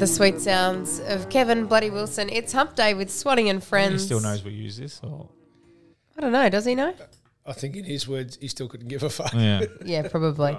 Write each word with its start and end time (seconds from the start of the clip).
The 0.00 0.06
sweet 0.06 0.40
sounds 0.40 0.98
of 1.00 1.28
Kevin 1.28 1.66
Bloody 1.66 1.90
Wilson. 1.90 2.30
It's 2.30 2.52
Hump 2.54 2.74
Day 2.74 2.94
with 2.94 3.10
Swatting 3.10 3.50
and 3.50 3.62
Friends. 3.62 4.00
He 4.02 4.06
still 4.06 4.20
knows 4.20 4.42
we 4.42 4.52
use 4.52 4.78
this. 4.78 4.98
Or, 5.02 5.28
I 6.16 6.22
don't 6.22 6.32
know. 6.32 6.48
Does 6.48 6.64
he 6.64 6.74
know? 6.74 6.94
I 7.46 7.52
think 7.52 7.76
in 7.76 7.84
his 7.84 8.08
words, 8.08 8.38
he 8.40 8.48
still 8.48 8.66
couldn't 8.66 8.88
give 8.88 9.02
a 9.02 9.10
fuck. 9.10 9.34
yeah. 9.34 9.64
Yeah, 9.84 10.08
probably. 10.08 10.56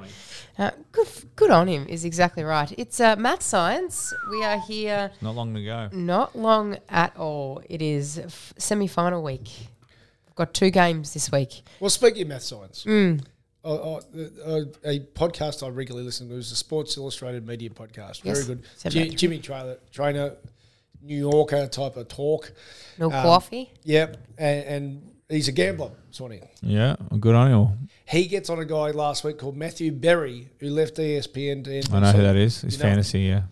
Uh, 0.59 0.70
good, 0.92 1.08
good 1.36 1.50
on 1.50 1.67
him 1.67 1.88
is 1.88 2.06
exactly 2.06 2.44
right. 2.44 2.72
It's 2.78 3.00
uh, 3.00 3.16
math 3.16 3.42
science. 3.42 4.14
We 4.30 4.44
are 4.44 4.59
here 4.59 5.09
Not 5.22 5.33
long 5.36 5.53
to 5.55 5.64
go. 5.64 5.89
not 5.92 6.36
long 6.38 6.78
at 6.89 7.16
all. 7.17 7.61
It 7.67 7.81
is 7.81 8.20
f- 8.20 8.53
semi-final 8.58 9.23
week. 9.23 9.50
We've 10.28 10.36
got 10.36 10.53
two 10.53 10.70
games 10.70 11.14
this 11.16 11.31
week. 11.31 11.64
Well, 11.80 11.89
speaking 11.89 12.23
of 12.23 12.28
math 12.28 12.44
science, 12.44 12.83
Mm. 12.86 13.23
I- 13.64 13.70
I- 13.70 14.00
uh, 14.44 14.66
a 14.86 15.00
podcast 15.00 15.64
I 15.66 15.70
regularly 15.70 16.06
listen 16.06 16.28
to 16.30 16.36
is 16.36 16.50
the 16.50 16.56
Sports 16.56 16.98
Illustrated 16.98 17.45
Media 17.45 17.70
podcast. 17.70 18.22
Very 18.23 18.38
Yes, 18.38 18.48
good. 18.48 18.64
said 18.76 18.92
Ji- 18.92 19.09
that. 19.09 19.17
Jimmy 19.17 19.40
Traina, 19.40 19.78
trainer, 19.92 20.36
New 21.04 21.17
Yorker 21.17 21.67
type 21.67 21.95
of 21.98 22.08
talk. 22.08 22.52
No 22.98 23.06
Um, 23.08 23.12
coffee. 23.12 23.72
Yep, 23.84 24.17
and, 24.38 24.66
and 24.66 25.12
he's 25.30 25.48
a 25.48 25.52
gambler, 25.52 25.92
Swanee. 26.12 26.42
Yeah, 26.62 26.95
good 27.20 27.36
on 27.36 27.50
you. 27.52 27.88
He 28.06 28.26
gets 28.28 28.50
on 28.50 28.59
a 28.59 28.66
guy 28.66 28.92
last 28.92 29.23
week 29.23 29.38
called 29.38 29.56
Matthew 29.56 29.92
Berry, 29.92 30.49
who 30.60 30.70
left 30.70 30.95
ESPN 30.98 31.64
to 31.64 31.70
NBC. 31.72 31.93
I 31.93 31.99
know 31.99 32.11
who 32.11 32.22
that 32.23 32.36
is. 32.36 32.64
It's 32.64 32.73
You 32.76 32.80
know? 32.80 32.89
fantasy, 32.89 33.20
yeah. 33.22 33.43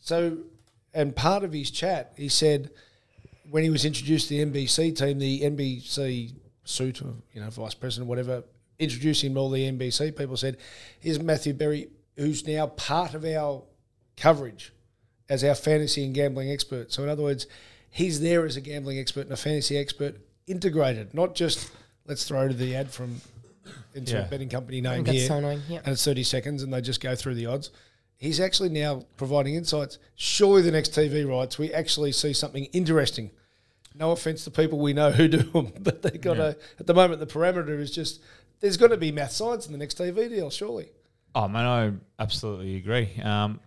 So, 0.00 0.38
and 0.94 1.14
part 1.16 1.44
of 1.44 1.52
his 1.52 1.70
chat, 1.70 2.12
he 2.16 2.28
said 2.28 2.70
when 3.50 3.62
he 3.64 3.70
was 3.70 3.84
introduced 3.84 4.28
to 4.28 4.34
the 4.34 4.40
NBC 4.42 4.92
team, 4.92 5.18
the 5.18 5.40
NBC 5.42 6.32
suit 6.64 7.02
or 7.02 7.14
you 7.34 7.40
know 7.40 7.50
vice 7.50 7.74
president, 7.74 8.08
whatever, 8.08 8.44
introducing 8.80 9.36
all 9.36 9.50
the 9.50 9.64
NBC 9.70 10.16
people 10.16 10.36
said, 10.36 10.56
"Here's 10.98 11.20
Matthew 11.20 11.52
Berry, 11.52 11.88
who's 12.16 12.46
now 12.46 12.66
part 12.66 13.14
of 13.14 13.24
our 13.24 13.62
coverage 14.16 14.72
as 15.28 15.44
our 15.44 15.54
fantasy 15.54 16.04
and 16.04 16.14
gambling 16.14 16.50
expert." 16.50 16.92
So, 16.92 17.02
in 17.04 17.08
other 17.08 17.22
words, 17.22 17.46
he's 17.90 18.20
there 18.20 18.44
as 18.44 18.56
a 18.56 18.60
gambling 18.60 18.98
expert 18.98 19.22
and 19.22 19.32
a 19.32 19.36
fantasy 19.36 19.76
expert 19.78 20.16
integrated, 20.46 21.14
not 21.14 21.34
just 21.34 21.70
let's 22.06 22.24
throw 22.26 22.48
to 22.48 22.54
the 22.54 22.74
ad 22.74 22.90
from 22.90 23.20
into 23.94 24.16
a 24.16 24.20
Yeah. 24.22 24.26
betting 24.26 24.48
company 24.48 24.80
name 24.80 25.04
That's 25.04 25.18
here 25.18 25.28
so 25.28 25.36
annoying, 25.36 25.62
yeah. 25.68 25.78
and 25.84 25.88
it's 25.88 26.04
30 26.04 26.24
seconds 26.24 26.62
and 26.62 26.72
they 26.72 26.80
just 26.80 27.00
go 27.00 27.14
through 27.14 27.34
the 27.34 27.46
odds. 27.46 27.70
He's 28.16 28.40
actually 28.40 28.70
now 28.70 29.04
providing 29.16 29.54
insights. 29.54 29.98
Surely 30.16 30.62
the 30.62 30.70
next 30.72 30.92
TV 30.92 31.24
rights, 31.28 31.58
we 31.58 31.72
actually 31.72 32.12
see 32.12 32.32
something 32.32 32.64
interesting. 32.66 33.30
No 33.94 34.10
offense 34.12 34.44
to 34.44 34.50
people 34.50 34.78
we 34.78 34.92
know 34.92 35.10
who 35.10 35.28
do 35.28 35.38
them, 35.42 35.72
but 35.80 36.02
they 36.02 36.18
got 36.18 36.38
a, 36.38 36.56
at 36.78 36.86
the 36.86 36.94
moment, 36.94 37.20
the 37.20 37.26
parameter 37.26 37.78
is 37.80 37.90
just, 37.90 38.20
there's 38.60 38.76
going 38.76 38.90
to 38.90 38.96
be 38.96 39.10
math 39.12 39.32
science 39.32 39.66
in 39.66 39.72
the 39.72 39.78
next 39.78 39.98
TV 39.98 40.28
deal, 40.28 40.50
surely. 40.50 40.88
Oh, 41.34 41.48
man, 41.48 41.66
I 41.66 42.22
absolutely 42.22 42.76
agree. 42.76 43.20
Um, 43.22 43.60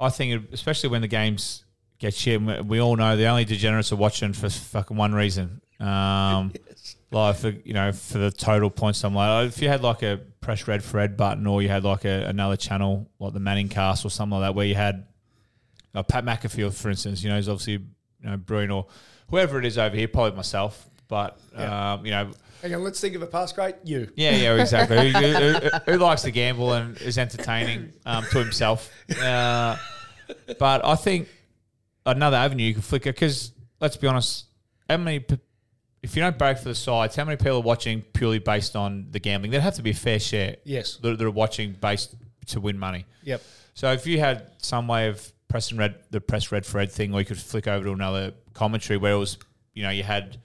I 0.00 0.08
think, 0.08 0.52
especially 0.52 0.88
when 0.90 1.00
the 1.02 1.08
games 1.08 1.64
get 1.98 2.14
shit, 2.14 2.40
we- 2.64 2.80
all 2.80 2.96
know 2.96 3.16
the 3.16 3.26
only 3.26 3.44
degenerates 3.44 3.92
are 3.92 3.96
watching 3.96 4.32
for 4.32 4.48
fucking 4.48 4.96
one 4.96 5.14
reason. 5.14 5.60
Um, 5.80 6.52
Like, 7.14 7.36
for, 7.36 7.50
you 7.50 7.74
know, 7.74 7.92
for 7.92 8.16
the 8.16 8.30
total 8.30 8.70
points, 8.70 9.04
I'm 9.04 9.14
like, 9.14 9.48
if 9.48 9.60
you 9.60 9.68
had 9.68 9.82
like 9.82 10.02
a 10.02 10.18
press 10.40 10.66
red 10.66 10.82
for 10.82 10.96
red 10.96 11.14
button 11.14 11.46
or 11.46 11.60
you 11.60 11.68
had 11.68 11.84
like 11.84 12.06
a, 12.06 12.24
another 12.24 12.56
channel, 12.56 13.06
like 13.18 13.34
the 13.34 13.38
ManningCast 13.38 14.06
or 14.06 14.08
something 14.08 14.38
like 14.40 14.48
that, 14.48 14.54
where 14.54 14.64
you 14.64 14.74
had 14.74 15.06
uh, 15.94 16.02
Pat 16.02 16.24
McAfee, 16.24 16.72
for 16.72 16.88
instance, 16.88 17.22
you 17.22 17.28
know, 17.28 17.36
he's 17.36 17.50
obviously, 17.50 17.74
you 17.74 17.84
know, 18.22 18.38
brilliant 18.38 18.72
or 18.72 18.86
whoever 19.28 19.58
it 19.58 19.66
is 19.66 19.76
over 19.76 19.94
here, 19.94 20.08
probably 20.08 20.34
myself, 20.34 20.88
but, 21.06 21.38
Yeah. 21.54 21.92
um, 21.92 22.06
you 22.06 22.12
know, 22.12 22.30
Hang 22.62 22.74
on, 22.74 22.84
let's 22.84 23.00
think 23.00 23.14
of 23.16 23.22
a 23.22 23.26
past 23.26 23.54
great. 23.56 23.74
You. 23.84 24.08
yeah, 24.14 24.36
yeah, 24.36 24.54
exactly. 24.54 25.10
who, 25.10 25.18
who- 25.18 25.52
who- 25.52 25.92
who 25.92 25.98
likes 25.98 26.22
to 26.22 26.30
gamble 26.30 26.72
and 26.72 26.96
is 27.00 27.18
entertaining 27.18 27.92
um, 28.06 28.24
to 28.30 28.38
himself? 28.38 28.90
Uh, 29.20 29.76
but 30.58 30.84
I 30.84 30.94
think 30.94 31.28
another 32.06 32.36
avenue 32.36 32.64
you 32.64 32.72
can 32.74 32.82
flicker 32.82 33.12
because 33.12 33.52
let's 33.80 33.96
be 33.96 34.06
honest, 34.06 34.46
how 34.88 34.96
many? 34.96 35.24
If 36.02 36.16
you 36.16 36.22
don't 36.22 36.36
break 36.38 36.58
for 36.58 36.64
the 36.64 36.74
sides, 36.74 37.14
how 37.14 37.24
many 37.24 37.36
people 37.36 37.58
are 37.58 37.60
watching 37.62 38.02
purely 38.02 38.38
based 38.40 38.74
on 38.74 39.06
the 39.10 39.20
gambling? 39.20 39.50
There'd 39.52 39.62
have 39.62 39.74
to 39.76 39.82
be 39.82 39.90
a 39.90 39.94
fair 39.94 40.18
share. 40.18 40.56
Yes. 40.64 40.96
that, 40.96 41.16
that 41.18 41.24
are 41.24 41.30
watching 41.30 41.72
based 41.80 42.14
to 42.46 42.60
win 42.60 42.76
money. 42.78 43.06
Yep. 43.22 43.40
So 43.74 43.92
if 43.92 44.04
you 44.06 44.18
had 44.18 44.48
some 44.58 44.88
way 44.88 45.06
of 45.08 45.32
pressing 45.48 45.78
red, 45.78 45.94
the 46.10 46.20
press 46.20 46.50
red 46.50 46.66
for 46.66 46.78
red 46.78 46.90
thing, 46.90 47.14
or 47.14 47.20
you 47.20 47.26
could 47.26 47.38
flick 47.38 47.68
over 47.68 47.84
to 47.84 47.92
another 47.92 48.32
commentary 48.52 48.96
where 48.96 49.12
it 49.12 49.18
was, 49.18 49.38
you 49.74 49.84
know, 49.84 49.90
you 49.90 50.02
had 50.02 50.38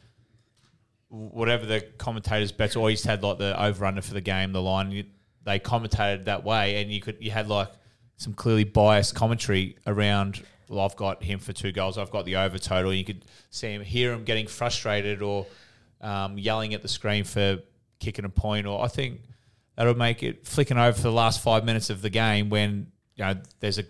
whatever 1.09 1.65
the 1.65 1.81
commentators 1.97 2.51
bets, 2.51 2.73
just 2.73 3.05
had 3.05 3.23
like 3.23 3.37
the 3.37 3.61
over 3.61 3.85
under 3.85 4.01
for 4.01 4.13
the 4.13 4.21
game, 4.21 4.51
the 4.51 4.61
line. 4.61 5.05
They 5.43 5.59
commentated 5.59 6.25
that 6.25 6.43
way, 6.43 6.81
and 6.81 6.91
you 6.91 7.01
could 7.01 7.17
you 7.19 7.31
had 7.31 7.47
like 7.47 7.69
some 8.17 8.33
clearly 8.33 8.63
biased 8.63 9.15
commentary 9.15 9.77
around. 9.85 10.43
Well, 10.69 10.83
I've 10.83 10.97
got 10.97 11.23
him 11.23 11.39
for 11.39 11.53
two 11.53 11.71
goals. 11.71 11.97
I've 11.97 12.11
got 12.11 12.25
the 12.25 12.35
over 12.35 12.57
total. 12.59 12.93
You 12.93 13.05
could 13.05 13.23
see 13.51 13.73
him, 13.73 13.81
hear 13.81 14.11
him 14.11 14.25
getting 14.25 14.47
frustrated 14.47 15.21
or 15.21 15.45
um, 16.01 16.37
yelling 16.37 16.73
at 16.73 16.81
the 16.81 16.89
screen 16.89 17.23
for 17.23 17.59
kicking 17.99 18.25
a 18.25 18.29
point. 18.29 18.67
Or 18.67 18.83
I 18.83 18.89
think 18.89 19.21
that'll 19.77 19.95
make 19.95 20.23
it 20.23 20.45
flicking 20.45 20.77
over 20.77 20.93
for 20.93 21.03
the 21.03 21.11
last 21.11 21.41
five 21.41 21.63
minutes 21.63 21.89
of 21.89 22.01
the 22.01 22.09
game 22.09 22.49
when 22.49 22.91
you 23.15 23.23
know 23.23 23.35
there's 23.61 23.79
a 23.79 23.85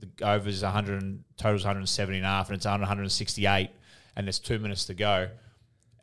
the 0.00 0.24
overs 0.24 0.62
100 0.62 1.02
and 1.02 1.24
totals 1.36 1.64
170 1.64 2.18
and 2.18 2.24
a 2.24 2.28
half 2.28 2.48
and 2.48 2.56
it's 2.56 2.66
on 2.66 2.78
168 2.78 3.70
and 4.14 4.26
there's 4.26 4.38
two 4.38 4.58
minutes 4.60 4.84
to 4.84 4.94
go 4.94 5.28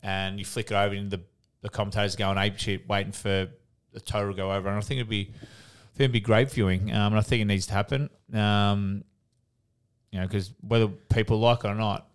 and 0.02 0.38
you 0.38 0.44
flick 0.44 0.70
it 0.70 0.74
over 0.74 0.94
and 0.94 1.10
the, 1.10 1.20
the 1.62 1.68
commentators 1.68 2.16
going 2.16 2.38
ape 2.38 2.58
shit 2.58 2.88
waiting 2.88 3.12
for 3.12 3.48
the 3.92 4.00
total 4.00 4.32
to 4.32 4.36
go 4.36 4.52
over 4.52 4.68
and 4.68 4.76
I 4.76 4.80
think 4.80 4.98
it'd 4.98 5.10
be 5.10 5.30
I 5.32 5.96
think 5.96 6.04
it'd 6.04 6.12
be 6.12 6.20
great 6.20 6.50
viewing 6.50 6.92
um, 6.92 7.12
and 7.12 7.18
I 7.18 7.22
think 7.22 7.42
it 7.42 7.46
needs 7.46 7.66
to 7.66 7.72
happen 7.72 8.10
um, 8.32 9.04
you 10.10 10.20
know 10.20 10.26
because 10.26 10.52
whether 10.60 10.88
people 10.88 11.38
like 11.38 11.64
it 11.64 11.68
or 11.68 11.74
not 11.74 12.06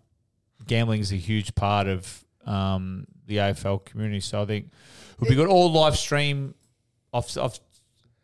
gambling 0.68 1.02
is 1.02 1.12
a 1.12 1.18
huge 1.18 1.56
part 1.56 1.88
of 1.88 2.26
um, 2.46 3.08
the 3.28 3.38
AFL 3.38 3.84
community 3.86 4.20
so 4.20 4.42
I 4.42 4.46
think 4.46 4.66
it 4.66 5.20
would 5.20 5.30
be 5.30 5.36
good 5.36 5.48
all 5.48 5.72
live 5.72 5.98
stream 5.98 6.54
I've, 7.14 7.38
I've 7.38 7.60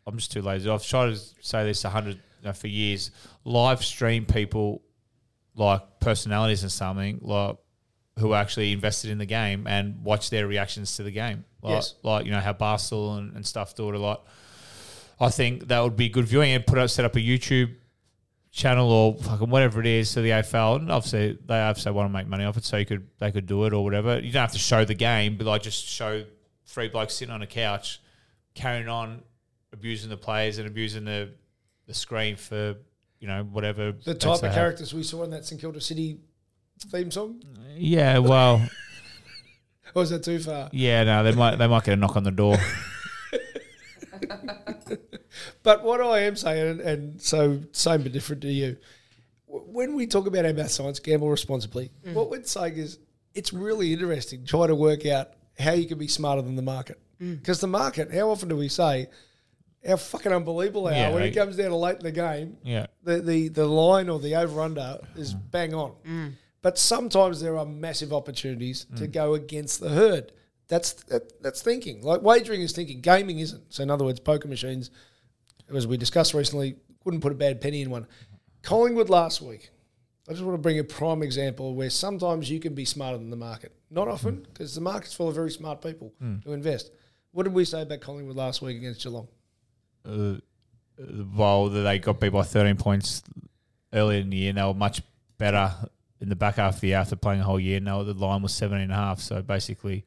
I'm 0.08 0.16
just 0.16 0.32
too 0.32 0.40
lazy. 0.40 0.70
I've 0.70 0.84
tried 0.84 1.10
to 1.10 1.20
say 1.40 1.64
this 1.64 1.84
a 1.84 1.90
hundred 1.90 2.14
you 2.14 2.46
know, 2.46 2.52
for 2.54 2.66
years. 2.66 3.10
Live 3.44 3.84
stream 3.84 4.24
people 4.24 4.80
like 5.54 6.00
personalities 6.00 6.62
and 6.62 6.72
something 6.72 7.18
like 7.20 7.56
who 8.18 8.34
actually 8.34 8.72
invested 8.72 9.10
in 9.10 9.18
the 9.18 9.26
game 9.26 9.66
and 9.66 10.02
watched 10.02 10.30
their 10.30 10.46
reactions 10.46 10.96
to 10.96 11.02
the 11.02 11.10
game. 11.10 11.44
Like, 11.62 11.74
Yes. 11.74 11.94
like 12.02 12.24
you 12.26 12.32
know 12.32 12.40
how 12.40 12.52
Barstool 12.52 13.18
and, 13.18 13.34
and 13.36 13.46
stuff 13.46 13.74
do 13.74 13.88
it 13.88 13.94
a 13.94 13.98
lot. 13.98 14.26
I 15.20 15.30
think 15.30 15.68
that 15.68 15.80
would 15.80 15.96
be 15.96 16.08
good 16.08 16.26
viewing 16.26 16.52
and 16.52 16.64
put 16.66 16.78
up 16.78 16.90
set 16.90 17.04
up 17.04 17.16
a 17.16 17.20
YouTube 17.20 17.74
channel 18.50 18.90
or 18.90 19.16
fucking 19.16 19.50
whatever 19.50 19.80
it 19.80 19.86
is 19.86 20.12
to 20.12 20.20
the 20.20 20.30
AFL, 20.30 20.76
and 20.76 20.90
obviously 20.90 21.38
they 21.46 21.60
obviously 21.60 21.92
want 21.92 22.08
to 22.08 22.12
make 22.12 22.26
money 22.26 22.44
off 22.44 22.56
it, 22.56 22.64
so 22.64 22.76
you 22.76 22.86
could 22.86 23.06
they 23.18 23.30
could 23.32 23.46
do 23.46 23.64
it 23.64 23.72
or 23.72 23.82
whatever. 23.84 24.18
You 24.18 24.32
don't 24.32 24.40
have 24.42 24.52
to 24.52 24.58
show 24.58 24.84
the 24.84 24.94
game, 24.94 25.36
but 25.36 25.46
like 25.46 25.62
just 25.62 25.84
show 25.86 26.24
three 26.66 26.88
blokes 26.88 27.14
sitting 27.14 27.32
on 27.34 27.42
a 27.42 27.46
couch, 27.46 28.00
carrying 28.54 28.88
on 28.88 29.22
abusing 29.72 30.08
the 30.10 30.16
players 30.16 30.58
and 30.58 30.66
abusing 30.66 31.04
the 31.04 31.30
the 31.86 31.94
screen 31.94 32.36
for 32.36 32.76
you 33.20 33.26
know 33.28 33.42
whatever 33.44 33.92
The 33.92 34.14
type 34.14 34.36
of 34.36 34.40
have. 34.42 34.54
characters 34.54 34.94
we 34.94 35.02
saw 35.02 35.24
in 35.24 35.30
that 35.30 35.44
St 35.44 35.60
Kilda 35.60 35.80
City 35.80 36.18
theme 36.86 37.10
song? 37.10 37.42
Yeah, 37.76 38.18
well, 38.18 38.68
Or 39.94 40.02
is 40.02 40.10
that 40.10 40.22
too 40.22 40.38
far? 40.38 40.68
yeah, 40.72 41.02
no, 41.04 41.24
they 41.24 41.32
might 41.32 41.56
they 41.56 41.66
might 41.66 41.84
get 41.84 41.94
a 41.94 41.96
knock 41.96 42.16
on 42.16 42.24
the 42.24 42.30
door. 42.30 42.56
But 45.62 45.84
what 45.84 46.00
I 46.00 46.20
am 46.20 46.34
saying, 46.34 46.66
and, 46.66 46.80
and 46.80 47.20
so 47.20 47.60
same 47.72 48.02
but 48.02 48.12
different 48.12 48.40
to 48.42 48.48
you, 48.50 48.78
when 49.46 49.94
we 49.94 50.06
talk 50.06 50.26
about 50.26 50.46
our 50.46 50.52
math 50.54 50.70
science, 50.70 50.98
gamble 50.98 51.28
responsibly, 51.28 51.90
mm. 52.06 52.14
what 52.14 52.30
we're 52.30 52.42
saying 52.44 52.76
is 52.76 52.98
it's 53.34 53.52
really 53.52 53.92
interesting 53.92 54.44
trying 54.46 54.68
to 54.68 54.74
work 54.74 55.04
out 55.04 55.32
how 55.58 55.72
you 55.72 55.86
can 55.86 55.98
be 55.98 56.08
smarter 56.08 56.42
than 56.42 56.56
the 56.56 56.62
market. 56.62 56.98
Mm. 57.20 57.38
Because 57.38 57.60
the 57.60 57.66
market, 57.66 58.12
how 58.12 58.30
often 58.30 58.48
do 58.48 58.56
we 58.56 58.68
say 58.68 59.08
how 59.86 59.96
fucking 59.96 60.32
unbelievable 60.32 60.84
they 60.84 60.96
Yeah, 60.96 61.10
are 61.10 61.12
when 61.12 61.22
like- 61.22 61.32
it 61.32 61.36
comes 61.36 61.56
down 61.56 61.68
to 61.70 61.76
late 61.76 61.96
in 61.96 62.04
the 62.04 62.12
game? 62.12 62.56
Yeah, 62.64 62.86
the, 63.02 63.20
the, 63.20 63.48
the 63.48 63.66
line 63.66 64.08
or 64.08 64.18
the 64.18 64.36
over 64.36 64.60
under 64.60 65.00
is 65.16 65.34
mm. 65.34 65.50
bang 65.50 65.74
on. 65.74 66.36
But 66.62 66.78
sometimes 66.78 67.40
there 67.40 67.56
are 67.56 67.66
massive 67.66 68.12
opportunities 68.12 68.86
to 68.96 69.06
mm. 69.06 69.12
go 69.12 69.34
against 69.34 69.80
the 69.80 69.90
herd. 69.90 70.32
That's 70.66 70.92
that, 71.04 71.42
that's 71.42 71.62
thinking. 71.62 72.02
Like 72.02 72.22
wagering 72.22 72.62
is 72.62 72.72
thinking. 72.72 73.00
Gaming 73.00 73.38
isn't. 73.38 73.72
So 73.72 73.82
in 73.82 73.90
other 73.90 74.04
words, 74.04 74.20
poker 74.20 74.48
machines, 74.48 74.90
as 75.74 75.86
we 75.86 75.96
discussed 75.96 76.34
recently, 76.34 76.76
wouldn't 77.04 77.22
put 77.22 77.32
a 77.32 77.36
bad 77.36 77.60
penny 77.60 77.80
in 77.80 77.90
one. 77.90 78.06
Collingwood 78.62 79.08
last 79.08 79.40
week. 79.40 79.70
I 80.28 80.32
just 80.32 80.44
want 80.44 80.58
to 80.58 80.62
bring 80.62 80.78
a 80.78 80.84
prime 80.84 81.22
example 81.22 81.74
where 81.74 81.88
sometimes 81.88 82.50
you 82.50 82.60
can 82.60 82.74
be 82.74 82.84
smarter 82.84 83.16
than 83.16 83.30
the 83.30 83.36
market. 83.36 83.72
Not 83.90 84.08
mm. 84.08 84.12
often, 84.12 84.46
because 84.52 84.74
the 84.74 84.82
market's 84.82 85.14
full 85.14 85.28
of 85.28 85.34
very 85.34 85.50
smart 85.50 85.80
people 85.80 86.12
mm. 86.22 86.44
who 86.44 86.52
invest. 86.52 86.90
What 87.32 87.44
did 87.44 87.54
we 87.54 87.64
say 87.64 87.82
about 87.82 88.00
Collingwood 88.00 88.36
last 88.36 88.60
week 88.60 88.76
against 88.76 89.02
Geelong? 89.02 89.28
uh, 90.04 90.10
uh 90.10 90.36
well, 91.34 91.68
they 91.68 91.98
got 91.98 92.20
beat 92.20 92.30
by 92.30 92.42
13 92.42 92.76
points 92.76 93.22
earlier 93.92 94.20
in 94.20 94.30
the 94.30 94.36
year. 94.36 94.48
And 94.50 94.58
they 94.58 94.64
were 94.64 94.74
much 94.74 95.00
better 95.38 95.72
in 96.20 96.28
the 96.28 96.36
back 96.36 96.56
half 96.56 96.76
of 96.76 96.80
the 96.80 96.88
year 96.88 96.96
after 96.98 97.16
playing 97.16 97.40
a 97.40 97.44
whole 97.44 97.60
year. 97.60 97.80
Now 97.80 98.02
the 98.02 98.14
line 98.14 98.42
was 98.42 98.52
17 98.54 98.82
and 98.84 98.92
a 98.92 98.94
half. 98.94 99.20
So 99.20 99.42
basically, 99.42 100.04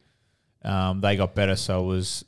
um, 0.64 1.02
they 1.02 1.16
got 1.16 1.36
better. 1.36 1.56
So 1.56 1.84
it 1.84 1.88
was 1.88 2.26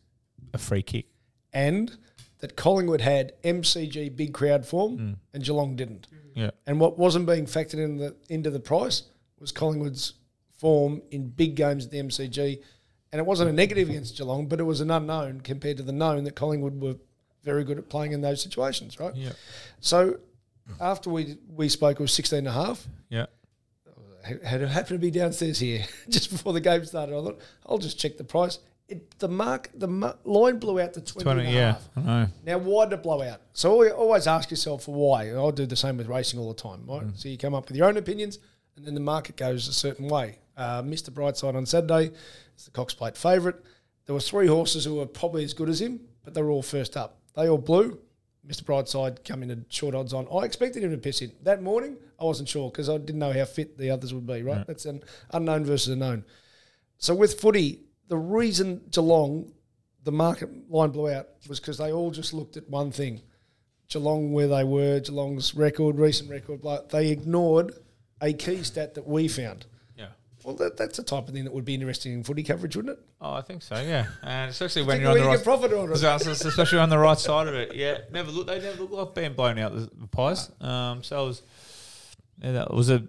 a 0.53 0.57
free 0.57 0.81
kick. 0.83 1.05
and 1.53 1.97
that 2.39 2.57
Collingwood 2.57 2.99
had 2.99 3.31
MCG 3.43 4.17
big 4.17 4.33
crowd 4.33 4.65
form 4.65 5.17
and 5.33 5.43
Geelong 5.43 5.77
didn't. 5.77 6.07
Yeah. 6.35 6.49
And 6.67 6.77
what 6.77 6.97
wasn't 6.97 7.25
being 7.25 7.45
factored 7.45 7.75
in 7.75 7.97
the 7.97 8.15
into 8.27 8.49
the 8.49 8.59
price 8.59 9.03
was 9.39 9.53
Collingwood's 9.53 10.15
form 10.57 11.01
in 11.11 11.29
big 11.29 11.55
games 11.55 11.85
at 11.85 11.91
the 11.91 11.99
MCG. 11.99 12.61
And 13.13 13.19
it 13.19 13.25
wasn't 13.25 13.49
a 13.49 13.53
negative 13.53 13.89
against 13.89 14.17
Geelong, 14.17 14.47
but 14.47 14.59
it 14.59 14.63
was 14.63 14.81
an 14.81 14.91
unknown 14.91 15.39
compared 15.39 15.77
to 15.77 15.83
the 15.83 15.93
known 15.93 16.25
that 16.25 16.35
Collingwood 16.35 16.81
were 16.81 16.95
very 17.43 17.63
good 17.63 17.77
at 17.77 17.87
playing 17.87 18.11
in 18.11 18.19
those 18.19 18.41
situations, 18.41 18.99
right? 18.99 19.15
Yeah. 19.15 19.31
So 19.79 20.17
after 20.81 21.09
we 21.09 21.37
we 21.47 21.69
spoke, 21.69 21.97
it 21.99 22.03
was 22.03 22.13
16 22.13 22.39
and 22.39 22.47
a 22.47 22.51
half. 22.51 22.85
Had 24.23 24.61
it 24.61 24.69
happened 24.69 24.95
to 24.95 24.99
be 24.99 25.11
downstairs 25.11 25.59
here 25.59 25.85
just 26.09 26.31
before 26.31 26.53
the 26.53 26.61
game 26.61 26.83
started. 26.85 27.17
I 27.17 27.21
thought, 27.21 27.39
I'll 27.65 27.77
just 27.77 27.99
check 27.99 28.17
the 28.17 28.23
price. 28.23 28.59
It, 28.87 29.17
the 29.19 29.29
mark, 29.29 29.69
the 29.73 29.87
mar- 29.87 30.17
line 30.23 30.59
blew 30.59 30.79
out 30.79 30.93
to 30.93 31.01
20, 31.01 31.23
20, 31.23 31.45
and 31.45 31.49
yeah. 31.53 31.71
half. 31.71 31.89
I 31.95 32.01
know. 32.01 32.27
Now, 32.45 32.57
why 32.57 32.85
did 32.85 32.93
it 32.95 33.03
blow 33.03 33.21
out? 33.21 33.41
So 33.53 33.89
always- 33.93 34.27
ask 34.27 34.51
yourself 34.51 34.83
for 34.83 34.93
why. 34.93 35.25
And 35.25 35.39
I 35.39 35.51
do 35.51 35.65
the 35.65 35.75
same 35.75 35.97
with 35.97 36.07
racing 36.07 36.39
all 36.39 36.53
the 36.53 36.61
time, 36.61 36.83
right? 36.87 37.05
So 37.15 37.29
you 37.29 37.37
come 37.37 37.53
up 37.53 37.67
with 37.67 37.77
your 37.77 37.87
own 37.87 37.97
opinions, 37.97 38.39
and 38.75 38.85
then 38.85 38.93
the 38.93 38.99
market 38.99 39.37
goes 39.37 39.67
a 39.67 39.73
certain 39.73 40.07
way. 40.07 40.39
Uh, 40.57 40.81
Mr. 40.83 41.09
Brightside 41.09 41.55
on 41.55 41.65
Saturday 41.65 42.11
is 42.57 42.65
the 42.65 42.71
Cox 42.71 42.93
Plate 42.93 43.17
favourite. 43.17 43.55
There 44.05 44.13
were 44.13 44.21
three 44.21 44.47
horses 44.47 44.85
who 44.85 44.95
were 44.95 45.05
probably 45.05 45.43
as 45.43 45.53
good 45.53 45.69
as 45.69 45.81
him, 45.81 46.01
but 46.23 46.33
they 46.33 46.41
were 46.41 46.49
all 46.51 46.61
first 46.61 46.97
up. 46.97 47.19
They 47.35 47.47
all 47.47 47.57
blew. 47.57 47.99
Mr. 48.47 48.63
Brightside 48.63 49.23
come 49.23 49.41
in 49.41 49.51
at 49.51 49.59
short 49.69 49.95
odds 49.95 50.13
on. 50.13 50.27
I 50.33 50.39
expected 50.45 50.83
him 50.83 50.91
to 50.91 50.97
piss 50.97 51.21
in. 51.21 51.31
That 51.43 51.63
morning, 51.63 51.97
I 52.19 52.25
wasn't 52.25 52.49
sure 52.49 52.69
because 52.69 52.89
I 52.89 52.97
didn't 52.97 53.19
know 53.19 53.31
how 53.31 53.45
fit 53.45 53.77
the 53.77 53.89
others 53.89 54.13
would 54.13 54.27
be, 54.27 54.43
right? 54.43 54.67
That's 54.67 54.85
an 54.85 55.01
unknown 55.31 55.65
versus 55.65 55.93
a 55.93 55.95
known. 55.95 56.25
So 56.97 57.15
with 57.15 57.39
footy, 57.39 57.79
the 58.09 58.17
reason 58.17 58.81
Geelong, 58.91 59.53
the 60.03 60.11
market 60.11 60.49
line 60.69 60.91
blew 60.91 61.09
out 61.09 61.29
was 61.47 61.59
because 61.59 61.77
they 61.77 61.91
all 61.91 62.11
just 62.11 62.33
looked 62.33 62.57
at 62.57 62.69
one 62.69 62.91
thing. 62.91 63.21
Geelong, 63.87 64.33
where 64.33 64.47
they 64.47 64.63
were, 64.63 64.99
Geelong's 64.99 65.55
record, 65.55 65.97
recent 65.97 66.29
record, 66.29 66.61
blah, 66.61 66.79
they 66.89 67.09
ignored 67.09 67.73
a 68.21 68.33
key 68.33 68.63
stat 68.63 68.95
that 68.95 69.07
we 69.07 69.27
found. 69.27 69.65
Well, 70.43 70.55
that, 70.55 70.77
that's 70.77 70.97
the 70.97 71.03
type 71.03 71.27
of 71.27 71.33
thing 71.33 71.45
that 71.45 71.53
would 71.53 71.65
be 71.65 71.73
interesting 71.73 72.13
in 72.13 72.23
footy 72.23 72.43
coverage, 72.43 72.75
wouldn't 72.75 72.97
it? 72.97 73.05
Oh, 73.21 73.33
I 73.33 73.41
think 73.41 73.63
so, 73.63 73.79
yeah. 73.79 74.07
And 74.21 74.51
especially 74.51 74.83
when 74.83 74.99
you're 74.99 75.11
on 75.11 75.17
the 75.17 75.25
right 75.25 75.43
profit 75.43 75.71
on 75.73 75.89
it. 75.89 76.01
especially 76.01 76.79
on 76.79 76.89
the 76.89 76.97
right 76.97 77.17
side 77.17 77.47
of 77.47 77.53
it. 77.53 77.75
Yeah, 77.75 77.99
never 78.11 78.31
look. 78.31 78.47
They 78.47 78.59
never 78.59 78.83
look 78.83 78.91
like 78.91 79.15
being 79.15 79.33
blown 79.33 79.57
out 79.57 79.73
the, 79.73 79.89
the 79.99 80.07
pies. 80.07 80.51
Um, 80.59 81.03
so 81.03 81.23
it 81.23 81.27
was, 81.27 81.41
yeah, 82.41 82.51
that 82.53 82.73
was 82.73 82.89
a, 82.89 82.95
it 82.95 83.03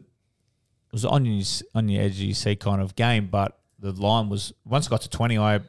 was 0.92 1.04
on 1.04 1.24
your 1.24 1.44
on 1.74 1.88
your 1.88 2.02
edge 2.02 2.12
of 2.12 2.24
your 2.24 2.34
seat 2.34 2.60
kind 2.60 2.80
of 2.80 2.94
game. 2.94 3.26
But 3.26 3.58
the 3.80 3.92
line 3.92 4.28
was 4.28 4.52
once 4.64 4.86
it 4.86 4.90
got 4.90 5.02
to 5.02 5.10
twenty, 5.10 5.36
I 5.36 5.60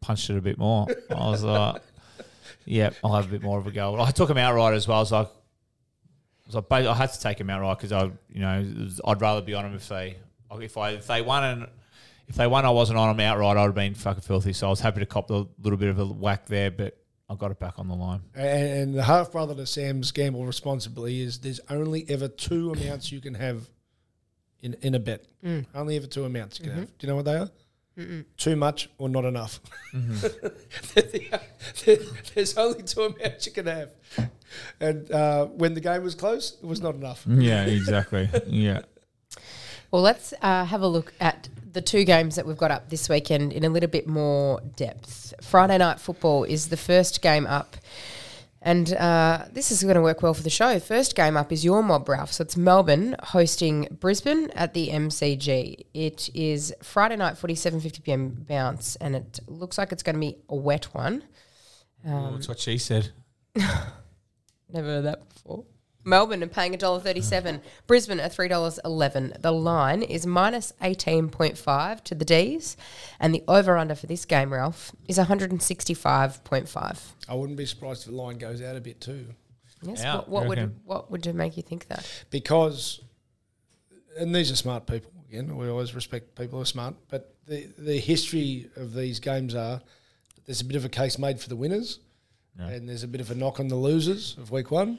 punched 0.00 0.30
it 0.30 0.36
a 0.36 0.40
bit 0.40 0.58
more. 0.58 0.86
I 1.10 1.30
was 1.30 1.42
like, 1.42 1.82
yeah, 2.64 2.90
I'll 3.02 3.14
have 3.14 3.26
a 3.26 3.30
bit 3.30 3.42
more 3.42 3.58
of 3.58 3.66
a 3.66 3.70
go. 3.72 4.00
I 4.00 4.10
took 4.10 4.30
him 4.30 4.38
outright 4.38 4.74
as 4.74 4.86
well. 4.86 4.98
I 4.98 5.00
was 5.00 5.12
like, 5.12 5.26
I 5.26 6.46
was 6.46 6.54
like, 6.54 6.86
I 6.86 6.94
had 6.94 7.12
to 7.12 7.20
take 7.20 7.40
him 7.40 7.50
outright 7.50 7.78
because 7.78 7.92
I, 7.92 8.04
you 8.30 8.40
know, 8.40 8.88
I'd 9.04 9.20
rather 9.20 9.42
be 9.42 9.54
on 9.54 9.66
him 9.66 9.74
if 9.74 9.88
they, 9.88 10.16
if 10.52 10.76
I, 10.76 10.90
if 10.90 11.06
they 11.06 11.22
won 11.22 11.44
and 11.44 11.66
if 12.28 12.36
they 12.36 12.46
won, 12.46 12.64
I 12.64 12.70
wasn't 12.70 12.98
on 12.98 13.16
them 13.16 13.24
outright. 13.24 13.56
I'd 13.56 13.62
have 13.62 13.74
been 13.74 13.94
fucking 13.94 14.22
filthy. 14.22 14.52
So 14.52 14.66
I 14.66 14.70
was 14.70 14.80
happy 14.80 15.00
to 15.00 15.06
cop 15.06 15.28
the 15.28 15.46
little 15.62 15.78
bit 15.78 15.88
of 15.88 15.98
a 15.98 16.06
whack 16.06 16.46
there, 16.46 16.70
but 16.70 16.98
I 17.28 17.34
got 17.34 17.50
it 17.50 17.58
back 17.58 17.78
on 17.78 17.88
the 17.88 17.94
line. 17.94 18.20
And, 18.34 18.68
and 18.68 18.94
the 18.94 19.02
half 19.02 19.32
brother 19.32 19.54
to 19.54 19.66
Sam's 19.66 20.12
gamble 20.12 20.44
responsibly 20.44 21.20
is 21.20 21.38
there's 21.38 21.60
only 21.70 22.04
ever 22.08 22.28
two 22.28 22.72
amounts 22.72 23.10
you 23.12 23.20
can 23.20 23.34
have 23.34 23.68
in, 24.60 24.74
in 24.82 24.94
a 24.94 24.98
bet. 24.98 25.24
Mm. 25.44 25.66
Only 25.74 25.96
ever 25.96 26.06
two 26.06 26.24
amounts 26.24 26.58
you 26.58 26.64
can 26.64 26.74
have. 26.74 26.84
Mm-hmm. 26.84 26.92
Do 26.98 27.06
you 27.06 27.08
know 27.10 27.16
what 27.16 27.24
they 27.24 27.36
are? 27.36 27.50
Too 28.36 28.54
much 28.54 28.88
or 28.98 29.08
not 29.08 29.24
enough. 29.24 29.60
Mm-hmm. 29.92 30.46
there's 32.34 32.56
only 32.56 32.84
two 32.84 33.02
amounts 33.02 33.46
you 33.46 33.52
can 33.52 33.66
have. 33.66 33.90
And 34.80 35.10
uh, 35.10 35.46
when 35.46 35.74
the 35.74 35.80
game 35.80 36.04
was 36.04 36.14
close, 36.14 36.58
it 36.62 36.66
was 36.66 36.80
not 36.80 36.94
enough. 36.94 37.24
Yeah, 37.26 37.64
exactly. 37.64 38.30
yeah. 38.46 38.82
Well, 39.90 40.02
let's 40.02 40.34
uh, 40.42 40.64
have 40.64 40.82
a 40.82 40.88
look 40.88 41.14
at 41.20 41.48
the 41.72 41.80
two 41.80 42.04
games 42.04 42.36
that 42.36 42.46
we've 42.46 42.56
got 42.56 42.70
up 42.70 42.90
this 42.90 43.08
weekend 43.08 43.52
in 43.52 43.64
a 43.64 43.68
little 43.68 43.88
bit 43.88 44.06
more 44.06 44.60
depth. 44.76 45.34
Friday 45.40 45.78
night 45.78 46.00
football 46.00 46.44
is 46.44 46.68
the 46.68 46.76
first 46.76 47.22
game 47.22 47.46
up. 47.46 47.76
And 48.60 48.92
uh, 48.94 49.44
this 49.52 49.70
is 49.70 49.82
going 49.82 49.94
to 49.94 50.02
work 50.02 50.20
well 50.20 50.34
for 50.34 50.42
the 50.42 50.50
show. 50.50 50.80
First 50.80 51.14
game 51.14 51.36
up 51.36 51.52
is 51.52 51.64
your 51.64 51.82
mob, 51.82 52.08
Ralph. 52.08 52.32
So 52.32 52.42
it's 52.42 52.56
Melbourne 52.56 53.14
hosting 53.22 53.86
Brisbane 54.00 54.50
at 54.50 54.74
the 54.74 54.88
MCG. 54.88 55.86
It 55.94 56.28
is 56.34 56.74
Friday 56.82 57.16
night, 57.16 57.38
40, 57.38 57.54
7.50 57.54 58.02
p.m. 58.02 58.44
bounce, 58.48 58.96
and 58.96 59.14
it 59.14 59.38
looks 59.46 59.78
like 59.78 59.92
it's 59.92 60.02
going 60.02 60.16
to 60.16 60.20
be 60.20 60.36
a 60.48 60.56
wet 60.56 60.92
one. 60.92 61.22
Oh, 62.06 62.32
That's 62.32 62.48
what 62.48 62.58
she 62.58 62.78
said. 62.78 63.10
Never 63.56 64.86
heard 64.86 65.04
that 65.04 65.28
before. 65.28 65.64
Melbourne 66.08 66.42
are 66.42 66.48
paying 66.48 66.72
$1.37. 66.72 67.60
Brisbane 67.86 68.20
are 68.20 68.28
$3.11. 68.28 69.42
The 69.42 69.52
line 69.52 70.02
is 70.02 70.26
minus 70.26 70.72
18.5 70.82 72.04
to 72.04 72.14
the 72.14 72.24
Ds. 72.24 72.76
And 73.20 73.34
the 73.34 73.44
over 73.46 73.76
under 73.76 73.94
for 73.94 74.06
this 74.06 74.24
game, 74.24 74.52
Ralph, 74.52 74.92
is 75.06 75.18
165.5. 75.18 76.98
I 77.28 77.34
wouldn't 77.34 77.58
be 77.58 77.66
surprised 77.66 78.02
if 78.02 78.10
the 78.10 78.16
line 78.16 78.38
goes 78.38 78.62
out 78.62 78.76
a 78.76 78.80
bit 78.80 79.00
too. 79.00 79.26
Yes. 79.82 80.02
Yeah, 80.02 80.16
what 80.16 80.28
what 80.28 80.48
would 80.48 80.74
what 80.84 81.10
would 81.10 81.34
make 81.34 81.56
you 81.56 81.62
think 81.62 81.86
that? 81.86 82.24
because, 82.30 83.00
and 84.18 84.34
these 84.34 84.50
are 84.50 84.56
smart 84.56 84.86
people. 84.86 85.12
Again, 85.28 85.56
we 85.56 85.68
always 85.68 85.94
respect 85.94 86.34
people 86.34 86.58
who 86.58 86.62
are 86.62 86.66
smart, 86.66 86.94
but 87.08 87.34
the 87.46 87.68
the 87.78 87.98
history 88.00 88.68
of 88.76 88.94
these 88.94 89.20
games 89.20 89.54
are 89.54 89.80
there's 90.46 90.60
a 90.62 90.64
bit 90.64 90.76
of 90.76 90.84
a 90.84 90.88
case 90.88 91.16
made 91.16 91.38
for 91.38 91.48
the 91.48 91.54
winners, 91.54 92.00
and 92.58 92.88
there's 92.88 93.04
a 93.04 93.08
bit 93.08 93.20
of 93.20 93.30
a 93.30 93.36
knock 93.36 93.60
on 93.60 93.68
the 93.68 93.76
losers 93.76 94.36
of 94.36 94.50
week 94.50 94.72
one, 94.72 94.98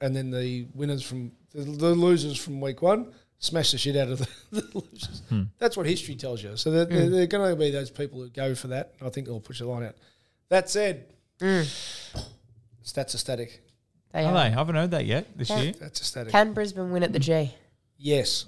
and 0.00 0.14
then 0.14 0.30
the 0.30 0.66
winners 0.74 1.02
from 1.02 1.32
the, 1.52 1.62
the 1.62 1.94
losers 1.94 2.36
from 2.36 2.60
week 2.60 2.82
one 2.82 3.12
smash 3.38 3.72
the 3.72 3.78
shit 3.78 3.96
out 3.96 4.08
of 4.08 4.18
the, 4.18 4.28
the 4.52 4.70
losers. 4.74 5.22
Hmm. 5.28 5.42
That's 5.58 5.76
what 5.76 5.86
history 5.86 6.14
tells 6.14 6.42
you. 6.42 6.56
So 6.56 6.70
there, 6.70 6.84
there, 6.86 7.04
hmm. 7.04 7.12
there 7.12 7.22
are 7.22 7.26
going 7.26 7.50
to 7.50 7.56
be 7.56 7.70
those 7.70 7.90
people 7.90 8.20
who 8.20 8.30
go 8.30 8.54
for 8.54 8.68
that. 8.68 8.94
I 9.02 9.10
think 9.10 9.26
they'll 9.26 9.40
push 9.40 9.58
the 9.58 9.66
line 9.66 9.84
out. 9.84 9.96
That 10.48 10.70
said, 10.70 11.06
hmm. 11.40 11.62
stats 12.84 13.14
are 13.14 13.18
static. 13.18 13.62
They 14.12 14.24
Are 14.24 14.28
are. 14.28 14.34
they? 14.34 14.40
I 14.40 14.48
haven't 14.50 14.76
heard 14.76 14.92
that 14.92 15.06
yet 15.06 15.36
this 15.36 15.50
year. 15.50 15.72
That's 15.72 16.00
a 16.00 16.04
static. 16.04 16.32
Can 16.32 16.52
Brisbane 16.52 16.90
win 16.90 17.02
at 17.02 17.12
the 17.12 17.18
G? 17.18 17.52
yes. 17.98 18.46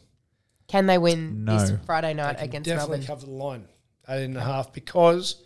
Can 0.68 0.86
they 0.86 0.98
win 0.98 1.44
this 1.44 1.70
No. 1.70 1.78
Friday 1.86 2.08
They 2.08 2.14
night 2.14 2.38
can 2.38 2.44
against 2.44 2.66
definitely 2.66 2.98
Melbourne? 2.98 3.00
Definitely 3.00 3.26
cover 3.26 3.26
the 3.26 3.44
line, 3.44 3.68
eight 4.08 4.24
and 4.24 4.36
a 4.36 4.42
half, 4.42 4.72
because 4.72 5.42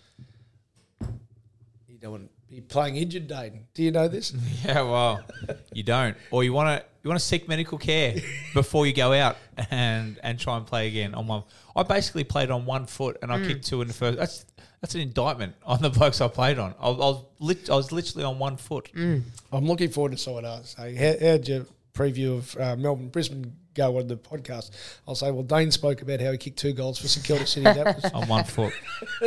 you 1.01 1.99
don't 2.01 2.13
want 2.13 2.31
be 2.51 2.61
playing 2.61 2.97
injured, 2.97 3.29
Dayton. 3.29 3.67
Do 3.75 3.83
you 3.83 3.91
know 3.93 4.09
this? 4.09 4.35
Yeah, 4.65 4.83
well, 4.83 5.25
you 5.73 5.83
don't, 5.83 6.17
or 6.31 6.45
you 6.45 6.53
want 6.53 6.81
to 6.81 6.87
you 7.03 7.09
want 7.09 7.19
to 7.19 7.25
seek 7.25 7.49
medical 7.49 7.79
care 7.79 8.17
before 8.53 8.87
you 8.87 8.93
go 8.93 9.13
out 9.13 9.37
and 9.71 10.19
and 10.23 10.39
try 10.39 10.57
and 10.57 10.67
play 10.67 10.89
again 10.89 11.15
on 11.15 11.27
one. 11.27 11.45
I 11.75 11.83
basically 11.85 12.25
played 12.25 12.51
on 12.51 12.67
one 12.67 12.87
foot 12.87 13.19
and 13.23 13.33
I 13.33 13.39
kicked 13.47 13.67
two 13.67 13.81
in 13.81 13.89
the 13.89 13.95
first. 13.95 14.19
That's 14.19 14.45
that's 14.81 14.95
an 14.95 15.01
indictment 15.01 15.55
on 15.65 15.81
the 15.81 15.91
blokes 15.91 16.21
I 16.21 16.29
played 16.29 16.59
on. 16.59 16.75
I, 16.81 16.89
I 16.89 16.91
was 16.91 17.25
lit, 17.39 17.71
I 17.71 17.75
was 17.77 17.93
literally 17.93 18.25
on 18.25 18.39
one 18.39 18.57
foot. 18.57 18.91
I'm 18.95 19.25
looking 19.67 19.91
forward 19.91 20.13
to 20.13 20.19
someone 20.19 20.45
else. 20.45 20.75
Hey, 20.77 20.95
how, 20.95 21.15
how'd 21.27 21.49
your 21.49 21.67
preview 21.95 22.39
of 22.39 22.57
uh, 22.59 22.77
Melbourne 22.77 23.09
Brisbane 23.09 23.57
go 23.75 23.99
on 23.99 24.07
the 24.09 24.17
podcast? 24.17 24.71
I'll 25.07 25.15
say, 25.15 25.31
well, 25.31 25.43
Dane 25.43 25.71
spoke 25.71 26.03
about 26.03 26.21
how 26.21 26.33
he 26.33 26.39
kicked 26.39 26.59
two 26.59 26.73
goals 26.73 26.99
for 26.99 27.09
St 27.09 27.25
Kilda 27.25 27.47
City. 27.47 27.65
That 27.65 27.97
was, 28.03 28.05
On 28.15 28.27
one 28.29 28.45
foot. 28.45 28.73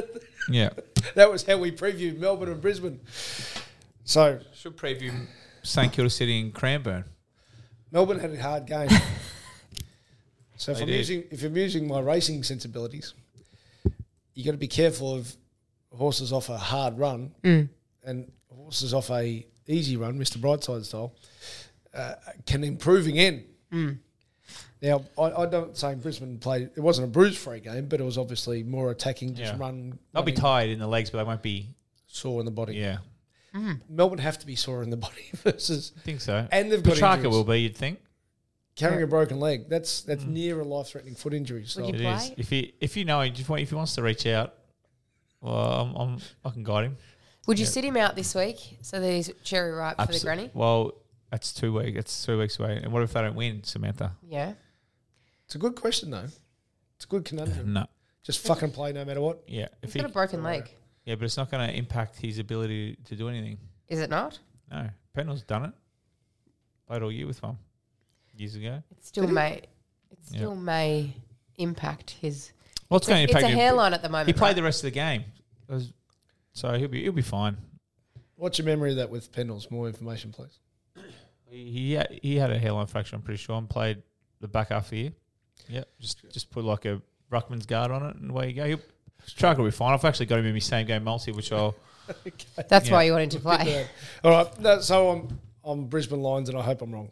Yeah. 0.50 0.72
that 1.16 1.32
was 1.32 1.44
how 1.44 1.56
we 1.58 1.72
previewed 1.72 2.18
Melbourne 2.18 2.50
and 2.50 2.62
Brisbane. 2.62 3.00
So 4.04 4.40
Should 4.54 4.76
preview 4.76 5.14
St 5.64 5.92
Kilda 5.94 6.10
City 6.10 6.42
and 6.42 6.54
Cranbourne. 6.54 7.06
Melbourne 7.92 8.20
had 8.20 8.34
a 8.34 8.42
hard 8.42 8.66
game. 8.66 8.90
so 10.58 10.72
if 10.74 10.78
They 10.80 10.84
I'm 10.84 10.88
did. 10.90 10.98
using 10.98 11.24
if 11.32 11.44
I'm 11.44 11.56
using 11.56 11.88
my 11.88 12.00
racing 12.02 12.44
sensibilities, 12.44 13.14
you 14.34 14.44
got 14.44 14.52
to 14.52 14.58
be 14.58 14.68
careful 14.68 15.14
of 15.16 15.34
horses 15.94 16.34
off 16.34 16.50
a 16.50 16.58
hard 16.58 16.98
run 16.98 17.32
and 18.04 18.30
horses 18.54 18.94
off 18.94 19.10
a 19.12 19.46
easy 19.68 19.96
run, 19.96 20.20
Mr. 20.20 20.38
Brightside 20.40 20.84
style, 20.84 21.16
uh, 21.94 22.16
can 22.46 22.64
improve 22.66 23.08
again. 23.08 23.46
Now 24.84 25.04
I, 25.18 25.32
I 25.32 25.46
don't 25.46 25.76
say 25.78 25.96
Brisbane 25.96 26.38
played. 26.38 26.70
It 26.76 26.82
wasn't 26.82 27.08
a 27.08 27.12
bruise-free 27.12 27.62
game, 27.62 27.88
but 27.88 28.00
it 28.02 28.04
was 28.04 28.18
obviously 28.18 28.64
more 28.64 28.92
attacking, 28.92 29.34
just 29.36 29.54
Yeah. 29.54 29.60
run. 29.60 29.98
They'll 30.12 30.24
be 30.24 30.32
running, 30.34 30.42
tired 30.42 30.70
in 30.72 30.80
the 30.80 30.88
legs, 30.88 31.10
but 31.10 31.20
they 31.20 31.24
won't 31.24 31.42
be. 31.42 31.70
sore 32.08 32.40
in 32.42 32.46
the 32.46 32.52
body. 32.52 32.76
Yeah, 32.76 32.98
mm-hmm. 33.56 33.74
Melbourne 33.90 34.20
have 34.20 34.38
to 34.40 34.46
be 34.46 34.56
sore 34.56 34.84
in 34.84 34.90
the 34.90 34.98
body 34.98 35.30
versus 35.38 35.94
I 35.98 36.02
think 36.02 36.22
so. 36.22 36.48
And 36.52 36.72
they've 36.72 36.84
got 36.84 36.98
Petracca 36.98 37.16
injuries. 37.16 37.34
will 37.34 37.44
be. 37.46 37.62
You'd 37.62 37.78
think 37.78 38.02
carrying 38.76 39.04
a 39.04 39.08
broken 39.08 39.40
leg. 39.40 39.70
That's 39.70 40.02
that's 40.02 40.24
mm. 40.26 40.30
near 40.32 40.60
a 40.60 40.64
life-threatening 40.66 41.16
foot 41.16 41.34
injury. 41.34 41.66
So 41.66 41.86
Would 41.86 41.96
it 41.96 42.02
you 42.02 42.08
is. 42.10 42.26
play? 42.26 42.36
If 42.38 42.50
he 42.50 42.74
if 42.82 42.98
you 42.98 43.06
know 43.06 43.22
him, 43.22 43.34
if 43.38 43.48
he 43.48 43.54
if 43.62 43.70
he 43.70 43.76
wants 43.76 43.96
to 43.96 44.04
reach 44.04 44.26
out, 44.28 44.54
well, 45.42 45.56
I'm, 45.56 45.96
I'm 45.96 46.18
I 46.44 46.50
can 46.50 46.64
guide 46.64 46.86
him. 46.86 46.98
Would 47.48 47.58
you 47.58 47.66
Yeah. 47.66 47.72
sit 47.72 47.86
him 47.86 47.98
out 47.98 48.16
this 48.16 48.36
week 48.36 48.78
so 48.82 49.00
that 49.00 49.10
he's 49.12 49.32
cherry 49.44 49.72
ripe 49.72 49.98
for 49.98 50.08
the 50.08 50.14
Abso- 50.14 50.24
granny? 50.24 50.50
Well, 50.54 50.94
that's 51.32 51.54
two 51.54 51.74
weeks. 51.74 51.96
That's 51.96 52.26
two 52.26 52.38
weeks 52.38 52.60
away. 52.60 52.80
And 52.84 52.92
what 52.94 53.02
if 53.04 53.14
they 53.14 53.22
don't 53.22 53.36
win, 53.36 53.64
Samantha? 53.64 54.14
Yeah. 54.28 54.54
It's 55.46 55.56
a 55.56 55.58
good 55.58 55.76
question 55.76 56.10
though. 56.12 56.28
It's 56.96 57.06
a 57.06 57.08
good 57.08 57.26
conundrum. 57.26 57.74
No. 57.74 57.86
Just 58.24 58.40
fucking 58.48 58.72
play 58.72 58.94
no 58.94 59.04
matter 59.04 59.20
what. 59.22 59.44
Yeah. 59.48 59.68
If 59.82 59.90
He's 59.90 59.94
he, 59.94 60.00
got 60.00 60.10
a 60.10 60.14
broken 60.14 60.44
leg. 60.44 60.70
yeah, 61.06 61.16
but 61.16 61.26
it's 61.26 61.36
not 61.38 61.52
going 61.52 61.68
to 61.68 61.76
impact 61.76 62.18
his 62.18 62.40
ability 62.40 62.98
to 63.06 63.16
do 63.16 63.28
anything. 63.28 63.58
Is 63.90 64.00
it 64.00 64.10
not? 64.10 64.40
No. 64.72 64.90
Pendle's 65.14 65.44
done 65.44 65.66
it. 65.66 65.74
Played 66.88 67.04
all 67.04 67.12
year 67.12 67.28
with 67.28 67.42
one 67.44 67.58
years 68.36 68.56
ago. 68.56 68.82
It 68.92 69.06
still 69.06 69.24
Did 69.24 69.30
he? 69.30 69.36
may. 69.36 69.54
It 69.58 69.70
Yeah. 70.32 70.38
still 70.38 70.56
may 70.56 71.14
impact 71.58 72.12
his. 72.12 72.52
Well, 72.90 72.98
it's 72.98 73.08
It's 73.08 73.10
going 73.10 73.20
to 73.20 73.24
it's 73.24 73.32
impact 73.32 73.46
a 73.46 73.50
him. 73.50 73.58
hairline 73.58 73.94
at 73.94 74.02
the 74.02 74.10
moment. 74.10 74.28
He 74.28 74.34
played 74.34 74.50
right? 74.50 74.56
the 74.56 74.64
rest 74.64 74.80
of 74.84 74.88
the 74.88 74.92
game, 74.92 75.26
It 75.68 75.74
was- 75.74 75.94
so 76.54 76.74
he'll 76.78 76.88
be 76.88 77.04
he'll 77.04 77.12
be 77.12 77.22
fine. 77.22 77.58
What's 78.36 78.58
your 78.58 78.66
memory 78.66 78.92
of 78.92 78.98
that 78.98 79.10
with 79.10 79.32
Pendles? 79.32 79.70
More 79.72 79.88
information, 79.88 80.32
please. 80.32 80.60
He 81.50 81.72
he 81.72 81.92
had, 81.94 82.20
he 82.22 82.36
had 82.38 82.52
a 82.52 82.58
hairline 82.58 82.88
fracture. 82.88 83.16
I'm 83.16 83.22
pretty 83.22 83.38
sure, 83.38 83.58
and 83.58 83.70
played 83.70 84.02
the 84.40 84.48
back 84.48 84.70
half 84.70 84.86
of 84.86 84.90
the 84.92 84.98
year. 84.98 85.14
Yeah, 85.70 85.84
just 86.00 86.20
just 86.32 86.52
put 86.52 86.64
like 86.66 86.86
a 86.86 87.02
ruckman's 87.32 87.66
guard 87.66 87.92
on 87.92 88.06
it, 88.06 88.16
and 88.18 88.30
away 88.32 88.50
you 88.50 88.54
go. 88.56 88.66
He'll, 88.66 88.80
Strike 89.26 89.58
will 89.58 89.66
be 89.66 89.72
fine. 89.72 89.94
I've 89.94 90.04
actually 90.04 90.26
got 90.26 90.40
him 90.40 90.46
in 90.48 90.54
my 90.54 90.60
same 90.60 90.86
game 90.86 91.04
multi, 91.06 91.32
which 91.32 91.52
I'll 91.54 91.76
That's 92.68 92.88
Yeah. 92.88 92.94
why 92.94 93.04
you 93.04 93.14
wanted 93.14 93.32
to 93.32 93.40
play 93.40 93.88
All 94.24 94.32
right. 94.32 94.60
No, 94.60 94.82
so 94.82 95.10
I'm 95.12 95.40
I'm 95.64 95.86
Brisbane 95.86 96.22
Lions, 96.22 96.50
and 96.50 96.58
I 96.58 96.62
hope 96.62 96.82
I'm 96.82 96.92
wrong. 96.92 97.10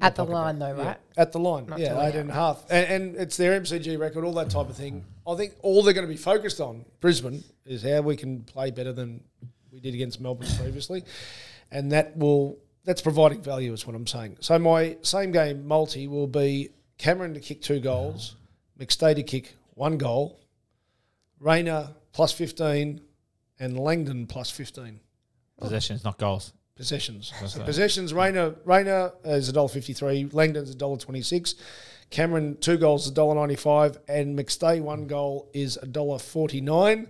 at 0.00 0.14
the 0.14 0.24
line 0.24 0.58
break. 0.58 0.76
though, 0.76 0.82
Yeah, 0.82 0.88
right? 0.88 0.96
At 1.16 1.32
the 1.32 1.38
line, 1.40 1.66
Not 1.66 1.78
yeah, 1.78 1.92
to 1.94 2.06
eight 2.06 2.14
and 2.14 2.30
a 2.30 2.32
half, 2.32 2.64
and, 2.70 2.86
and 2.86 3.16
it's 3.16 3.36
their 3.36 3.60
MCG 3.60 3.98
record, 3.98 4.24
all 4.24 4.32
that 4.34 4.48
type 4.50 4.70
of 4.70 4.76
thing. 4.76 5.04
I 5.26 5.34
think 5.34 5.54
all 5.62 5.82
they're 5.82 5.92
going 5.92 6.06
to 6.06 6.12
be 6.12 6.16
focused 6.16 6.60
on 6.60 6.86
Brisbane 7.00 7.44
is 7.66 7.82
how 7.82 8.00
we 8.00 8.16
can 8.16 8.44
play 8.44 8.70
better 8.70 8.92
than 8.94 9.22
we 9.70 9.80
did 9.80 9.92
against 9.92 10.20
Melbourne 10.22 10.48
previously, 10.58 11.04
and 11.70 11.92
that 11.92 12.16
will 12.16 12.58
that's 12.84 13.02
providing 13.02 13.42
value 13.42 13.74
is 13.74 13.86
what 13.86 13.94
I'm 13.94 14.06
saying. 14.06 14.38
So 14.40 14.58
my 14.58 14.96
same 15.02 15.32
game 15.32 15.66
multi 15.68 16.08
will 16.08 16.26
be 16.28 16.70
Cameron 16.98 17.34
to 17.34 17.40
kick 17.40 17.62
two 17.62 17.80
goals, 17.80 18.36
McStay 18.78 19.14
to 19.14 19.22
kick 19.22 19.54
one 19.74 19.96
goal, 19.98 20.38
Rayner 21.40 21.90
plus 22.12 22.32
fifteen, 22.32 23.00
and 23.60 23.78
Langdon 23.78 24.26
plus 24.26 24.50
fifteen 24.50 25.00
possessions, 25.60 26.04
not 26.04 26.18
goals. 26.18 26.52
possessions. 26.76 27.32
So 27.46 27.62
possessions, 27.64 28.12
Rayner, 28.14 28.54
Rayner 28.64 29.12
is 29.24 29.50
$1.53, 29.52 30.32
Langdon's 30.32 30.76
$1.26, 30.76 31.54
Cameron, 32.10 32.56
two 32.60 32.76
goals, 32.78 33.10
$1.95, 33.10 33.98
and 34.08 34.38
McStay, 34.38 34.80
one 34.80 35.06
goal 35.08 35.48
is 35.52 35.76
$1.49. 35.82 37.06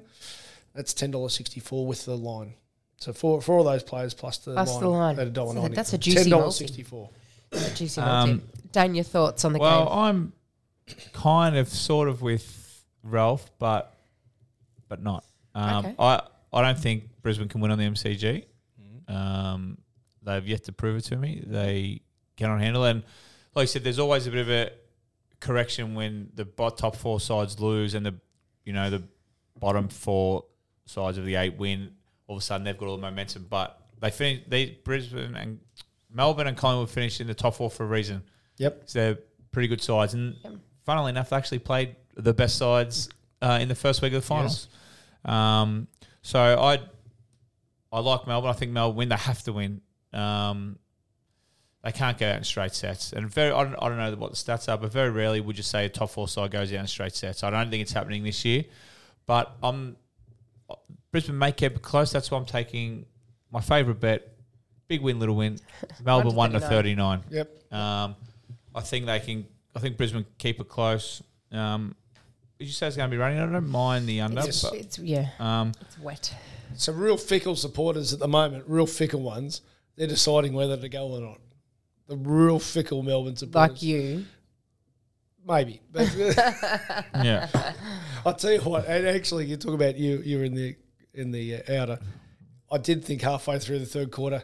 That's 0.75 0.95
$10.64 0.95 1.87
with 1.87 2.05
the 2.07 2.17
line. 2.17 2.55
So 2.97 3.13
for, 3.13 3.41
for 3.43 3.59
all 3.59 3.65
those 3.65 3.83
players 3.83 4.15
plus 4.15 4.39
the 4.39 4.55
Plus 4.55 4.71
line, 4.73 4.81
the 4.81 4.89
line. 4.89 5.19
at 5.21 5.33
$1.90. 5.33 5.63
So 5.63 5.69
that's 5.69 5.93
a 5.93 5.99
juicy 5.99 6.31
$10.64. 6.31 7.09
A 7.53 7.71
juicy 7.75 8.01
Um, 8.01 8.43
multi. 8.75 8.89
Dane, 8.89 8.95
your 8.95 9.05
thoughts 9.05 9.45
on 9.45 9.53
the 9.53 9.59
Well, 9.59 9.87
game? 9.87 9.95
I'm 9.99 10.33
kind 11.13 11.57
of 11.57 11.69
sort 11.69 12.09
of 12.09 12.23
with 12.23 12.85
Ralph, 13.03 13.51
but 13.59 13.95
but 14.89 15.03
not. 15.03 15.25
Um, 15.55 15.87
Okay. 15.87 15.95
I 15.99 16.23
I 16.53 16.63
don't 16.63 16.79
think 16.79 17.05
Brisbane 17.23 17.49
can 17.49 17.61
win 17.61 17.71
on 17.71 17.79
the 17.79 17.85
MCG. 17.85 18.45
Um, 19.07 19.79
they've 20.23 20.47
yet 20.47 20.65
to 20.65 20.73
prove 20.73 20.97
it 20.99 21.05
to 21.05 21.17
me. 21.17 21.43
They 21.47 22.03
cannot 22.37 22.61
handle 22.61 22.85
it. 22.85 22.91
And 22.91 23.03
like 23.55 23.63
I 23.63 23.67
said, 23.67 23.85
there's 23.85 23.99
always 23.99 24.27
a 24.27 24.31
bit 24.31 24.41
of 24.41 24.51
a 24.51 24.71
correction 25.41 25.95
when 25.95 26.31
the 26.35 26.45
top 26.45 26.97
four 26.97 27.21
sides 27.21 27.59
lose 27.61 27.95
and 27.95 28.05
the 28.05 28.15
you 28.65 28.73
know 28.73 28.91
the 28.91 29.03
bottom 29.59 29.89
four 29.89 30.45
sides 30.87 31.19
of 31.19 31.25
the 31.25 31.37
eight 31.37 31.57
win. 31.59 31.93
All 32.27 32.37
of 32.37 32.43
a 32.43 32.45
sudden, 32.45 32.65
they've 32.65 32.77
got 32.77 32.87
all 32.89 32.97
the 32.97 33.03
momentum. 33.03 33.47
But 33.49 33.81
they 34.01 34.11
finish. 34.11 34.43
They 34.47 34.79
Brisbane 34.85 35.35
and 35.35 35.61
Melbourne 36.13 36.47
and 36.47 36.57
Collingwood 36.57 36.91
finished 36.91 37.21
in 37.21 37.27
the 37.27 37.35
top 37.35 37.55
four 37.55 37.71
for 37.71 37.85
a 37.85 37.89
reason. 37.89 38.23
Yep. 38.59 38.83
So 38.87 38.99
they're 38.99 39.19
pretty 39.53 39.69
good 39.69 39.83
sides. 39.83 40.15
And 40.15 40.37
funnily 40.85 41.11
enough, 41.11 41.31
they 41.31 41.37
actually 41.37 41.61
played 41.61 41.97
the 42.15 42.35
best 42.35 42.57
sides 42.57 43.09
uh, 43.41 43.59
in 43.61 43.69
the 43.69 43.75
first 43.75 44.03
week 44.03 44.13
of 44.13 44.23
the 44.23 44.27
finals. 44.27 44.69
Um, 45.25 45.89
so 46.23 46.41
I 46.41 46.81
I 47.93 48.01
like 48.01 48.27
Melbourne. 48.27 48.51
I 48.51 48.55
think 48.55 48.73
Melbourne 48.73 48.97
win. 48.97 49.09
They 49.09 49.17
have 49.17 49.43
to 49.45 49.53
win. 49.53 49.81
Um, 50.13 50.79
they 51.83 51.93
can't 51.93 52.19
go 52.19 52.29
out 52.29 52.37
in 52.37 52.45
straight 52.45 52.75
sets. 52.75 53.13
And 53.13 53.31
very, 53.31 53.53
I 53.53 53.65
don't, 53.65 53.77
I 53.77 53.89
don't 53.89 53.99
know 53.99 54.15
what 54.17 54.31
the 54.31 54.37
stats 54.37 54.71
are, 54.71 54.77
but 54.77 54.93
very 54.93 55.11
rarely 55.11 55.41
would 55.41 55.57
you 55.57 55.63
say 55.63 55.87
a 55.87 55.89
top 55.89 56.11
four 56.11 56.29
side 56.29 56.51
goes 56.51 56.73
out 56.73 56.81
in 56.81 56.87
straight 56.87 57.15
sets. 57.15 57.45
I 57.45 57.51
don't 57.51 57.71
think 57.71 57.83
it's 57.83 57.93
happening 57.93 58.25
this 58.25 58.45
year. 58.45 58.65
But 59.27 59.57
I'm 59.63 59.97
Brisbane 61.11 61.39
may 61.39 61.53
keep 61.53 61.77
it 61.77 61.83
close. 61.83 62.13
That's 62.13 62.31
why 62.31 62.39
I'm 62.39 62.45
taking 62.47 63.07
my 63.51 63.61
favourite 63.61 64.01
bet. 64.01 64.29
Big 64.89 65.01
win, 65.03 65.19
little 65.19 65.37
win. 65.37 65.59
Melbourne 66.05 66.35
one 66.35 66.53
to 66.53 66.61
39. 66.61 66.71
thirty 66.71 66.95
nine. 66.95 67.23
Yep. 67.31 67.73
Um, 67.73 68.17
I 68.75 68.81
think 68.81 69.07
they 69.07 69.21
can. 69.21 69.47
I 69.75 69.81
think 69.81 69.97
Brisbane 69.97 70.27
keep 70.39 70.61
it 70.61 70.69
close. 70.69 71.23
Um, 71.53 71.95
did 72.59 72.67
you 72.67 72.73
say 72.73 72.89
it's 72.89 72.97
going 72.97 73.09
to 73.09 73.15
be 73.15 73.21
raining? 73.21 73.41
I 73.41 73.47
don't 73.47 73.69
mind 73.69 74.09
the 74.09 74.21
under. 74.21 74.41
it's, 74.41 74.63
but, 74.63 74.75
it's 74.75 74.99
yeah, 74.99 75.29
um, 75.39 75.73
it's 75.81 75.99
wet. 75.99 76.35
Some 76.75 76.99
real 76.99 77.17
fickle 77.17 77.57
supporters 77.57 78.13
at 78.13 78.19
the 78.19 78.29
moment, 78.29 78.65
real 78.67 78.87
fickle 78.87 79.23
ones, 79.23 79.63
they're 79.97 80.07
deciding 80.07 80.53
whether 80.53 80.77
to 80.77 80.89
go 80.89 81.09
or 81.09 81.21
not. 81.21 81.41
The 82.09 82.17
real 82.17 82.59
fickle 82.59 83.03
Melbourne 83.03 83.37
supporters. 83.37 83.71
Like 83.71 83.83
you, 83.83 84.25
Maybe. 85.49 85.81
Yeah, 85.95 87.49
I'll 88.25 88.35
tell 88.35 88.53
you 88.53 88.61
what, 88.61 88.87
and 88.87 89.07
actually, 89.07 89.47
you 89.47 89.57
talk 89.57 89.73
about 89.73 89.97
you. 89.97 90.21
You're 90.25 90.45
in 90.45 90.55
the 90.55 90.77
in 91.15 91.31
the 91.31 91.57
uh, 91.57 91.83
outer. 91.83 91.99
I 92.71 92.79
did 92.79 93.03
think 93.03 93.23
halfway 93.23 93.59
through 93.59 93.79
the 93.79 93.87
third 93.87 94.11
quarter, 94.11 94.43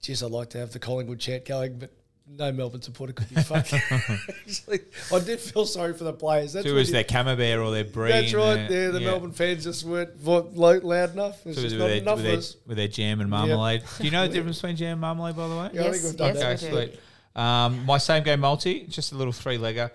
geez, 0.00 0.22
I'd 0.22 0.30
like 0.30 0.50
to 0.50 0.58
have 0.58 0.72
the 0.72 0.78
Collingwood 0.78 1.18
chat 1.18 1.44
going, 1.44 1.78
but 1.78 1.92
no 2.26 2.50
Melbourne 2.52 2.82
supporter 2.82 3.12
could 3.12 3.28
be 3.28 3.36
fucked. 3.42 3.72
actually, 3.90 4.80
I 5.12 5.18
did 5.20 5.40
feel 5.40 5.66
sorry 5.66 5.92
for 5.94 6.04
the 6.04 6.12
players. 6.12 6.52
That's 6.54 6.66
so 6.66 6.72
it 6.72 6.74
was 6.74 6.88
you- 6.88 6.94
their 6.94 7.04
camembert 7.04 7.58
or 7.58 7.70
their 7.70 7.84
brie. 7.84 8.10
That's 8.10 8.32
right. 8.34 8.68
their- 8.68 8.84
Yeah, 8.86 8.90
the 8.92 9.00
yeah. 9.00 9.06
Melbourne 9.10 9.32
fans 9.32 9.64
just 9.64 9.84
weren't 9.84 10.16
vo- 10.16 10.50
lo- 10.54 10.80
loud 10.82 11.12
enough. 11.12 11.46
It's 11.46 11.56
So 11.56 11.60
it 11.60 11.64
was 11.64 11.72
just 11.72 11.74
with 11.74 11.80
not 11.80 11.86
their, 11.88 11.96
enough 11.98 12.16
with, 12.16 12.26
of 12.26 12.30
their, 12.42 12.60
with 12.68 12.76
their 12.78 12.88
jam 12.88 13.20
and 13.20 13.28
marmalade. 13.30 13.82
Do 13.98 14.04
you 14.04 14.10
know 14.10 14.26
the 14.26 14.32
difference 14.32 14.56
between 14.58 14.76
jam 14.76 14.92
and 14.92 15.00
marmalade, 15.02 15.36
by 15.36 15.48
the 15.48 15.56
way? 15.56 15.70
Yeah, 15.74 15.80
I 15.80 15.84
think 15.84 15.94
Yes, 15.96 16.04
we've 16.04 16.16
done 16.16 16.34
yes, 16.34 16.60
that. 16.62 16.72
Okay, 16.72 16.86
sweet. 16.90 17.00
Um, 17.36 17.84
my 17.84 17.98
same 17.98 18.22
game 18.22 18.40
multi, 18.40 18.86
just 18.86 19.12
a 19.12 19.16
little 19.16 19.32
three 19.32 19.58
legger. 19.58 19.90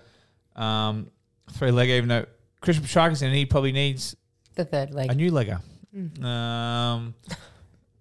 Um, 0.56 1.10
three 1.52 1.70
legger, 1.70 1.96
even 1.96 2.08
though 2.08 2.26
Christian 2.60 2.84
Petracca's 2.84 3.22
in, 3.22 3.32
he 3.32 3.46
probably 3.46 3.72
needs 3.72 4.14
the 4.56 4.64
third 4.64 4.92
leg. 4.92 5.10
a 5.10 5.14
new 5.14 5.30
legger. 5.32 5.60
Mm. 5.96 6.22
Um, 6.22 7.14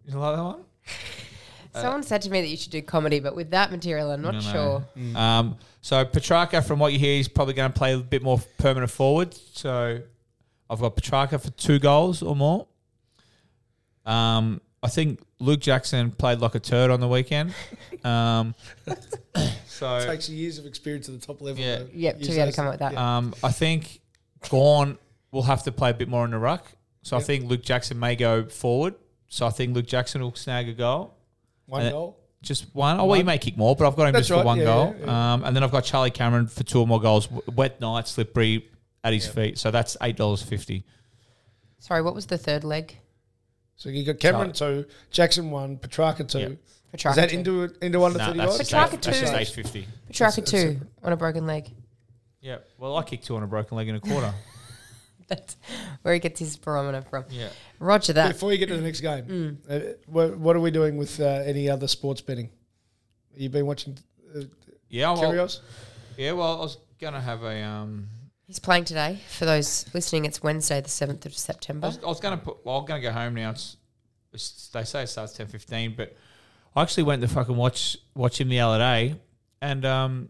you 0.05 0.17
like 0.17 0.35
that 0.35 0.43
one? 0.43 0.63
Someone 1.81 2.03
said 2.03 2.21
to 2.23 2.29
me 2.29 2.41
that 2.41 2.47
you 2.47 2.57
should 2.57 2.71
do 2.71 2.81
comedy, 2.81 3.19
but 3.19 3.35
with 3.35 3.51
that 3.51 3.71
material, 3.71 4.11
I'm 4.11 4.21
not 4.21 4.33
No, 4.35 4.39
no. 4.39 4.51
sure. 4.95 5.17
Um, 5.17 5.57
so 5.81 6.03
Petracca, 6.05 6.65
from 6.65 6.79
what 6.79 6.93
you 6.93 6.99
hear, 6.99 7.15
he's 7.17 7.27
probably 7.27 7.53
going 7.53 7.71
to 7.71 7.77
play 7.77 7.93
a 7.93 7.97
bit 7.99 8.21
more 8.23 8.39
permanent 8.57 8.91
forward. 8.91 9.33
So 9.53 10.01
I've 10.69 10.79
got 10.79 10.95
Petracca 10.95 11.41
for 11.41 11.49
two 11.51 11.79
goals 11.79 12.21
or 12.21 12.35
more. 12.35 12.67
Um, 14.05 14.61
I 14.81 14.87
think 14.87 15.19
Luke 15.39 15.59
Jackson 15.59 16.11
played 16.11 16.39
like 16.39 16.55
a 16.55 16.59
turd 16.59 16.89
on 16.91 16.99
the 16.99 17.07
weekend. 17.07 17.53
Um, 18.05 18.55
so 19.67 20.05
takes 20.05 20.29
years 20.29 20.57
of 20.57 20.65
experience 20.65 21.09
at 21.09 21.19
the 21.19 21.25
top 21.25 21.41
level. 21.41 21.61
Yeah. 21.61 21.79
to 21.79 21.89
Yep, 21.93 22.19
to 22.21 22.27
be 22.29 22.37
able 22.39 22.51
to 22.51 22.55
come 22.55 22.65
up 22.67 22.71
with 22.73 22.79
that. 22.79 22.93
yeah. 22.93 23.17
Um, 23.17 23.33
I 23.43 23.51
think 23.51 23.99
Gawn 24.49 24.97
will 25.31 25.43
have 25.43 25.63
to 25.63 25.73
play 25.73 25.89
a 25.89 25.93
bit 25.93 26.07
more 26.07 26.23
in 26.23 26.31
the 26.31 26.37
ruck. 26.37 26.65
So 27.01 27.17
I 27.17 27.19
think 27.19 27.49
Luke 27.49 27.61
Jackson 27.61 27.99
may 27.99 28.15
go 28.15 28.45
forward. 28.45 28.95
So 29.27 29.45
I 29.45 29.49
think 29.49 29.75
Luke 29.75 29.85
Jackson 29.85 30.21
will 30.21 30.33
snag 30.33 30.69
a 30.69 30.73
goal. 30.73 31.13
One 31.69 31.81
And- 31.83 31.91
goal. 31.91 32.15
Just 32.41 32.73
one. 32.73 32.97
Oh, 32.97 33.03
well, 33.03 33.15
he 33.15 33.19
One. 33.19 33.25
may 33.25 33.37
kick 33.37 33.57
more, 33.57 33.75
but 33.75 33.85
I've 33.85 33.97
got 33.97 34.07
him 34.07 34.13
That's 34.13 34.29
just 34.29 34.39
for 34.39 34.45
one 34.45 34.59
yeah, 34.59 34.63
goal. 34.63 34.95
yeah, 34.97 35.05
yeah. 35.05 35.33
Um, 35.33 35.43
and 35.43 35.53
then 35.53 35.61
I've 35.61 35.73
got 35.73 35.83
Charlie 35.83 36.09
Cameron 36.09 36.47
for 36.47 36.63
two 36.63 36.79
or 36.79 36.87
more 36.87 37.01
goals. 37.01 37.27
Wet 37.53 37.81
night, 37.81 38.07
slippery 38.07 38.69
at 39.03 39.11
his 39.11 39.27
feet. 39.27 39.57
So 39.57 39.71
that's 39.71 39.97
eight 40.01 40.15
dollars 40.15 40.41
fifty. 40.41 40.85
Sorry, 41.79 42.01
what 42.01 42.15
was 42.15 42.27
the 42.27 42.37
third 42.37 42.63
leg? 42.63 42.97
So 43.75 43.89
you 43.89 44.05
got 44.05 44.19
Cameron 44.19 44.53
two, 44.53 44.85
Jackson 45.11 45.51
one, 45.51 45.75
Petracca 45.77 46.29
two. 46.29 46.39
Yep. 46.39 46.51
Is 46.93 47.15
that 47.15 47.29
two. 47.29 47.37
into 47.37 47.75
into 47.81 48.03
under 48.05 48.17
Nah, 48.17 48.27
thirty 48.27 48.37
that's 48.39 48.57
guys? 48.57 48.69
just, 48.69 48.71
Petracca 48.71 48.93
eight, 48.93 49.01
that's 49.01 49.19
just 49.19 49.33
two. 49.33 49.39
eight 49.39 49.47
fifty. 49.49 49.87
Petracca 50.09 50.37
It's- 50.37 50.37
it's 50.39 50.51
two 50.51 50.79
on 51.03 51.11
a 51.11 51.17
broken 51.17 51.45
leg. 51.45 51.69
Yeah. 52.39 52.59
Well, 52.77 52.95
I 52.95 53.03
kicked 53.03 53.25
two 53.25 53.35
on 53.35 53.43
a 53.43 53.47
broken 53.47 53.75
leg 53.75 53.89
in 53.89 53.95
a 53.95 53.99
quarter. 53.99 54.33
That's 55.29 55.57
where 56.01 56.13
he 56.13 56.19
gets 56.19 56.39
his 56.39 56.57
barometer 56.57 57.01
from. 57.09 57.25
yeah. 57.29 57.49
Roger 57.79 58.13
that. 58.13 58.33
Before 58.33 58.51
you 58.51 58.57
get 58.57 58.67
to 58.69 58.75
the 58.75 58.81
next 58.81 59.01
game, 59.01 59.25
Mm. 59.25 59.57
uh, 59.69 59.93
what, 60.07 60.37
what 60.37 60.55
are 60.55 60.59
we 60.59 60.71
doing 60.71 60.97
with 60.97 61.19
uh, 61.19 61.25
any 61.45 61.69
other 61.69 61.87
sports 61.87 62.19
betting? 62.21 62.49
You've 63.35 63.51
been 63.51 63.65
watching 63.65 63.97
uh, 64.35 64.41
Yeah. 64.89 65.13
Well, 65.13 65.49
yeah. 66.17 66.31
Well, 66.33 66.57
I 66.57 66.61
was 66.61 66.77
gonna 66.99 67.21
have 67.21 67.43
a 67.43 67.61
um. 67.63 68.07
He's 68.47 68.59
playing 68.59 68.85
today. 68.85 69.19
For 69.29 69.45
those 69.45 69.85
listening, 69.93 70.25
it's 70.25 70.41
Wednesday, 70.41 70.81
the 70.81 70.89
seventh 70.89 71.25
of 71.27 71.35
September. 71.35 71.85
I 72.03 72.05
was 72.07 72.19
gonna 72.19 72.37
put. 72.37 72.65
Well, 72.65 72.77
I'm 72.77 72.85
gonna 72.85 73.01
go 73.01 73.11
home 73.11 73.35
now. 73.35 73.51
It's, 73.51 73.77
it's 74.33 74.67
they 74.69 74.83
say 74.83 75.03
it 75.03 75.07
starts 75.07 75.33
ten 75.33 75.47
fifteen, 75.47 75.93
but 75.95 76.15
I 76.75 76.81
actually 76.81 77.03
went 77.03 77.21
to 77.21 77.27
fucking 77.27 77.55
watch 77.55 77.97
watch 78.15 78.41
him 78.41 78.49
the 78.49 78.59
other 78.61 78.79
day, 78.79 79.15
and 79.61 79.85
um, 79.85 80.29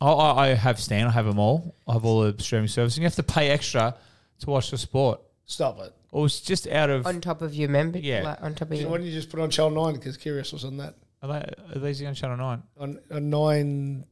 I, 0.00 0.10
I, 0.10 0.44
I 0.44 0.54
have 0.54 0.80
Stan. 0.80 1.06
I 1.06 1.10
have 1.12 1.24
them 1.26 1.38
all. 1.38 1.76
I 1.86 1.92
have 1.94 2.04
all 2.04 2.20
the 2.30 2.42
streaming 2.42 2.68
services. 2.68 2.98
And 2.98 3.02
you 3.02 3.06
have 3.06 3.14
to 3.14 3.22
pay 3.22 3.48
extra 3.50 3.94
to 4.40 4.50
watch 4.50 4.70
the 4.70 4.78
sport. 4.78 5.20
Stop 5.46 5.78
it. 5.80 5.94
It 6.12 6.18
was 6.18 6.40
just 6.40 6.66
out 6.68 6.90
of. 6.90 7.06
on 7.06 7.20
top 7.20 7.42
of 7.42 7.54
your 7.54 7.68
member, 7.68 7.98
Yeah. 7.98 8.22
like, 8.22 8.42
on 8.42 8.54
top 8.54 8.68
of 8.68 8.70
Why 8.72 8.76
your. 8.80 8.90
don't 8.98 9.06
you 9.06 9.12
just 9.12 9.30
put 9.30 9.40
on 9.40 9.50
Channel 9.50 9.70
9 9.84 9.94
because 9.94 10.16
Kyrgios 10.18 10.52
was 10.52 10.64
on 10.64 10.76
that? 10.78 10.94
Are, 11.22 11.28
they, 11.28 11.54
are 11.74 11.78
these 11.80 12.02
on 12.02 12.14
Channel 12.14 12.36
Nine? 12.36 12.62
On, 12.78 12.98
on 13.10 13.30
9, 13.30 14.04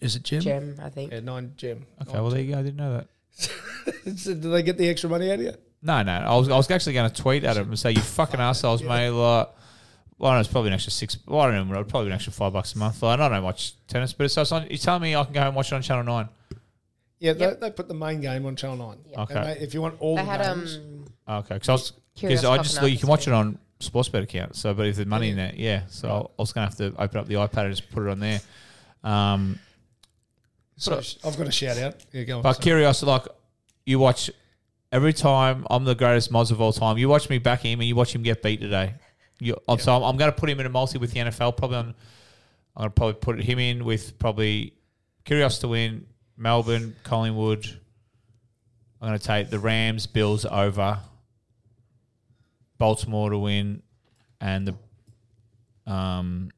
is 0.00 0.16
it 0.16 0.22
Gem? 0.22 0.40
Gem, 0.40 0.76
I 0.82 0.88
think. 0.90 1.12
Yeah, 1.12 1.20
9 1.20 1.52
Gem. 1.56 1.86
Okay, 2.02 2.12
well 2.14 2.30
there 2.30 2.40
you 2.40 2.52
go. 2.52 2.58
I 2.58 2.62
didn't 2.62 2.76
know 2.76 2.94
that. 2.94 3.06
So 4.16 4.32
did 4.34 4.42
they 4.42 4.62
get 4.62 4.78
the 4.78 4.88
extra 4.88 5.10
money 5.10 5.30
out 5.30 5.38
of 5.38 5.44
you? 5.44 5.52
No, 5.82 6.02
no. 6.02 6.12
I 6.12 6.36
was, 6.36 6.48
I 6.48 6.56
was 6.56 6.70
actually 6.70 6.92
going 6.92 7.10
to 7.10 7.22
tweet 7.22 7.42
at 7.44 7.56
him 7.56 7.68
and 7.68 7.78
say, 7.78 7.90
"You 7.90 8.00
fucking 8.00 8.38
assholes, 8.38 8.80
mate." 8.82 9.08
Like, 9.10 9.48
well, 10.18 10.30
I 10.30 10.34
know 10.34 10.40
it's 10.40 10.48
probably 10.48 10.68
an 10.68 10.74
extra 10.74 10.92
six. 10.92 11.18
Well, 11.26 11.40
I 11.40 11.50
don't 11.50 11.68
know. 11.68 11.84
Probably 11.84 12.08
an 12.10 12.14
extra 12.14 12.32
five 12.32 12.52
bucks 12.52 12.74
a 12.74 12.78
month. 12.78 13.02
Like, 13.02 13.18
I 13.18 13.28
don't 13.28 13.42
watch 13.42 13.74
tennis, 13.88 14.12
but 14.12 14.24
it's, 14.24 14.34
so 14.34 14.42
it's 14.42 14.52
on. 14.52 14.66
You're 14.68 14.78
telling 14.78 15.02
me 15.02 15.16
I 15.16 15.24
can 15.24 15.32
go 15.32 15.40
and 15.40 15.56
watch 15.56 15.72
it 15.72 15.74
on 15.74 15.82
Channel 15.82 16.04
Nine? 16.04 16.28
Yeah, 17.22 17.34
Yep. 17.36 17.60
they, 17.60 17.68
they 17.68 17.72
put 17.72 17.86
the 17.88 17.94
main 17.94 18.20
game 18.20 18.44
on 18.46 18.56
Channel 18.56 18.76
9. 18.76 18.98
Yeah. 19.10 19.20
Okay. 19.22 19.34
They, 19.34 19.64
if 19.64 19.74
you 19.74 19.80
want 19.80 19.96
all 20.00 20.16
They 20.16 20.22
the 20.22 20.28
had 20.30 20.40
games, 20.42 20.76
um. 21.28 21.38
Okay, 21.38 21.54
because 21.54 21.68
I 21.68 21.72
was 21.72 21.92
because 22.14 22.44
I 22.44 22.56
just 22.58 22.74
popping 22.76 22.92
you 22.92 22.98
can 22.98 23.08
watch 23.08 23.28
it 23.28 23.32
on 23.32 23.58
Sportsbet 23.80 24.24
account. 24.24 24.56
So, 24.56 24.74
but 24.74 24.86
if 24.86 24.96
there's 24.96 25.06
money 25.06 25.30
in 25.30 25.36
there, 25.36 25.52
yeah. 25.54 25.82
So 25.88 26.30
I 26.36 26.42
was 26.42 26.52
going 26.52 26.68
to 26.68 26.76
have 26.84 26.94
to 26.94 27.00
open 27.02 27.18
up 27.20 27.26
the 27.28 27.34
iPad 27.34 27.66
and 27.66 27.76
just 27.76 27.90
put 27.92 28.02
it 28.06 28.10
on 28.10 28.18
there. 28.20 28.40
Um, 29.04 29.58
so 30.76 31.00
I've 31.24 31.36
got 31.38 31.46
a 31.46 31.52
shout 31.52 31.78
out. 31.78 31.94
Yeah, 32.12 32.24
go 32.24 32.36
on. 32.38 32.42
but 32.42 32.54
sorry. 32.62 32.82
Kyrgios, 32.82 33.04
like 33.04 33.26
you 33.86 33.98
watch 33.98 34.30
every 34.90 35.12
time. 35.12 35.66
I'm 35.70 35.84
the 35.84 35.94
greatest 35.94 36.30
mods 36.32 36.50
of 36.50 36.60
all 36.60 36.72
time. 36.72 36.98
You 36.98 37.08
watch 37.08 37.30
me 37.30 37.38
back 37.38 37.60
him, 37.60 37.80
and 37.80 37.88
you 37.88 37.94
watch 37.94 38.14
him 38.14 38.22
get 38.22 38.42
beat 38.42 38.60
today. 38.60 38.94
You, 39.38 39.56
I'm, 39.68 39.78
So 39.78 39.94
I'm, 39.96 40.02
I'm 40.02 40.16
going 40.16 40.32
to 40.32 40.36
put 40.38 40.50
him 40.50 40.58
in 40.60 40.66
a 40.66 40.70
multi 40.70 40.98
with 40.98 41.12
the 41.12 41.20
NFL. 41.20 41.56
Probably 41.56 41.76
on. 41.76 41.94
I'm 42.76 42.80
going 42.82 42.90
to 42.90 42.94
probably 42.94 43.14
put 43.14 43.42
him 43.42 43.58
in 43.58 43.84
with 43.84 44.18
probably 44.18 44.74
Kyrgios 45.24 45.60
to 45.60 45.68
win, 45.68 46.06
Melbourne, 46.36 46.96
Collingwood. 47.04 47.66
I'm 49.00 49.08
going 49.08 49.18
to 49.18 49.24
take 49.24 49.50
the 49.50 49.58
Rams, 49.58 50.06
Bills 50.06 50.44
over, 50.44 50.98
Baltimore 52.78 53.30
to 53.30 53.38
win, 53.38 53.82
and 54.40 54.68
the 54.68 55.90
um, 55.92 56.50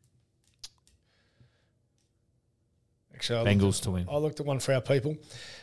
Actually, 3.15 3.49
I 3.51 3.55
Bengals 3.55 3.81
to 3.83 3.91
win. 3.93 4.07
I 4.11 4.17
looked 4.19 4.41
at 4.41 4.47
one 4.47 4.59
for 4.59 4.75
our 4.75 4.81
people. 4.81 5.17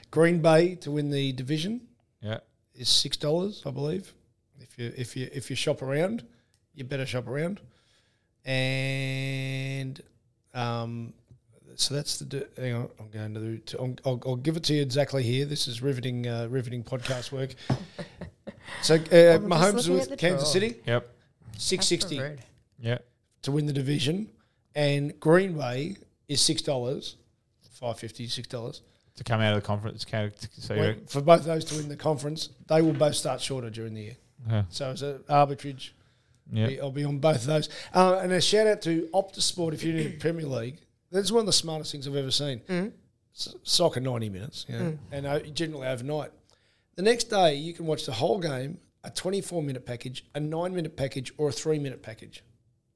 Green 0.09 0.41
Bay 0.41 0.75
to 0.75 0.91
win 0.91 1.09
the 1.11 1.31
division 1.33 1.81
Yeah. 2.21 2.39
is 2.73 2.89
six 2.89 3.17
dollars, 3.17 3.61
I 3.65 3.71
believe. 3.71 4.13
If 4.59 4.77
you 4.77 4.91
if 4.97 5.15
you 5.15 5.29
if 5.31 5.49
you 5.49 5.55
shop 5.55 5.81
around, 5.81 6.25
you 6.73 6.83
better 6.83 7.05
shop 7.05 7.27
around. 7.27 7.59
And 8.45 10.01
um, 10.53 11.13
so 11.81 11.95
that's 11.95 12.17
the. 12.19 12.25
di- 12.25 12.61
Hang 12.61 12.73
on, 12.75 12.89
I'm 12.99 13.09
going 13.09 13.33
to. 13.33 13.39
the- 13.39 13.57
to 13.57 13.79
I'll, 13.79 13.95
I'll, 14.05 14.21
I'll 14.25 14.35
give 14.35 14.55
it 14.57 14.63
to 14.63 14.73
you 14.73 14.81
exactly 14.81 15.23
here. 15.23 15.45
This 15.45 15.67
is 15.67 15.81
riveting, 15.81 16.27
uh, 16.27 16.47
riveting 16.49 16.83
podcast 16.83 17.31
work. 17.31 17.55
So 18.83 18.95
uh, 18.95 18.97
just 18.99 19.41
Mahomes 19.43 19.89
with 19.89 20.17
Kansas 20.17 20.43
draw. 20.43 20.53
City, 20.53 20.75
Yep. 20.85 21.09
six 21.57 21.85
sixty 21.87 22.19
Rude. 22.19 22.39
Yeah. 22.79 22.99
to 23.41 23.51
win 23.51 23.65
the 23.65 23.73
division, 23.73 24.29
and 24.75 25.19
Green 25.19 25.57
Bay 25.57 25.97
is 26.29 26.39
six 26.41 26.61
dollars, 26.61 27.17
five 27.71 27.99
fifty, 27.99 28.27
six 28.27 28.47
dollars. 28.47 28.81
To 29.17 29.23
come 29.25 29.41
out 29.41 29.53
of 29.55 29.61
the 29.61 29.67
conference. 29.67 30.05
ca- 30.05 30.29
So 30.53 30.73
you're, 30.73 30.95
For 31.07 31.21
both 31.21 31.43
those 31.43 31.65
to 31.65 31.75
win 31.75 31.89
the 31.89 31.97
conference, 31.97 32.49
they 32.67 32.81
will 32.81 32.93
both 32.93 33.15
start 33.15 33.41
shorter 33.41 33.69
during 33.69 33.93
the 33.93 34.01
year. 34.03 34.17
yeah. 34.49 34.63
So 34.69 34.91
it's 34.91 35.01
an 35.01 35.19
arbitrage. 35.29 35.89
Yeah. 36.51 36.69
I'll 36.81 36.91
be 36.91 37.03
on 37.03 37.19
both 37.19 37.37
of 37.41 37.45
those. 37.47 37.67
Uh, 37.93 38.19
and 38.23 38.31
a 38.31 38.39
shout 38.41 38.67
out 38.67 38.81
to 38.83 39.09
Optus 39.13 39.41
Sport 39.41 39.73
if 39.73 39.83
you're 39.83 39.97
in 39.97 40.03
the 40.11 40.17
Premier 40.17 40.45
League. 40.45 40.77
That's 41.11 41.31
one 41.31 41.41
of 41.41 41.45
the 41.45 41.53
smartest 41.53 41.91
things 41.91 42.07
I've 42.07 42.15
ever 42.15 42.31
seen. 42.31 42.61
S- 43.35 43.55
soccer 43.63 43.99
90 43.99 44.29
minutes, 44.29 44.65
you 44.67 44.77
know, 44.77 44.97
and 45.11 45.25
uh, 45.25 45.39
generally 45.39 45.87
overnight. 45.87 46.31
The 46.95 47.01
next 47.01 47.25
day, 47.25 47.55
you 47.55 47.73
can 47.73 47.85
watch 47.85 48.05
the 48.05 48.11
whole 48.11 48.39
game, 48.39 48.77
a 49.03 49.09
24 49.09 49.63
minute 49.63 49.85
package, 49.85 50.25
a 50.35 50.39
nine 50.39 50.75
minute 50.75 50.95
package, 50.97 51.31
or 51.37 51.49
a 51.49 51.51
three 51.51 51.79
minute 51.79 52.01
package. 52.03 52.43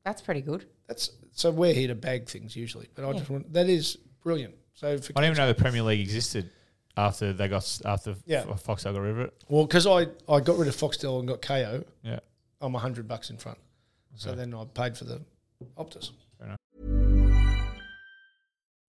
That's 0.04 0.22
pretty 0.22 0.42
good. 0.42 0.66
That's 0.88 1.10
so 1.32 1.52
we're 1.52 1.74
here 1.74 1.88
to 1.88 1.96
bag 1.96 2.28
things 2.28 2.56
usually, 2.56 2.88
but 2.96 3.06
I 3.06 3.14
just 3.14 3.30
want 3.30 3.52
that 3.54 3.68
is 3.70 3.98
brilliant. 4.24 4.56
So 4.74 4.98
for 4.98 5.14
I 5.16 5.22
didn't 5.22 5.36
even 5.36 5.38
know 5.38 5.48
the 5.54 5.60
Premier 5.62 5.82
League 5.82 6.02
existed 6.02 6.50
after 6.98 7.34
they 7.34 7.48
got 7.48 7.80
after 7.86 8.16
Yeah. 8.26 8.44
Foxtel 8.44 8.94
got 8.94 9.02
rid 9.02 9.12
of 9.12 9.20
it. 9.22 9.34
well, 9.50 9.66
because 9.66 9.88
I, 9.88 10.08
I 10.30 10.40
got 10.42 10.58
rid 10.58 10.68
of 10.68 10.76
Foxtel 10.76 11.20
and 11.20 11.28
got 11.28 11.42
Kayo, 11.42 11.84
Yeah. 12.04 12.20
I'm 12.62 12.74
hundred 12.74 13.08
bucks 13.08 13.30
in 13.30 13.38
front. 13.38 13.58
So 14.16 14.34
then 14.36 14.54
I 14.54 14.64
paid 14.66 14.98
for 14.98 15.06
the 15.06 15.22
Optus. 15.78 16.12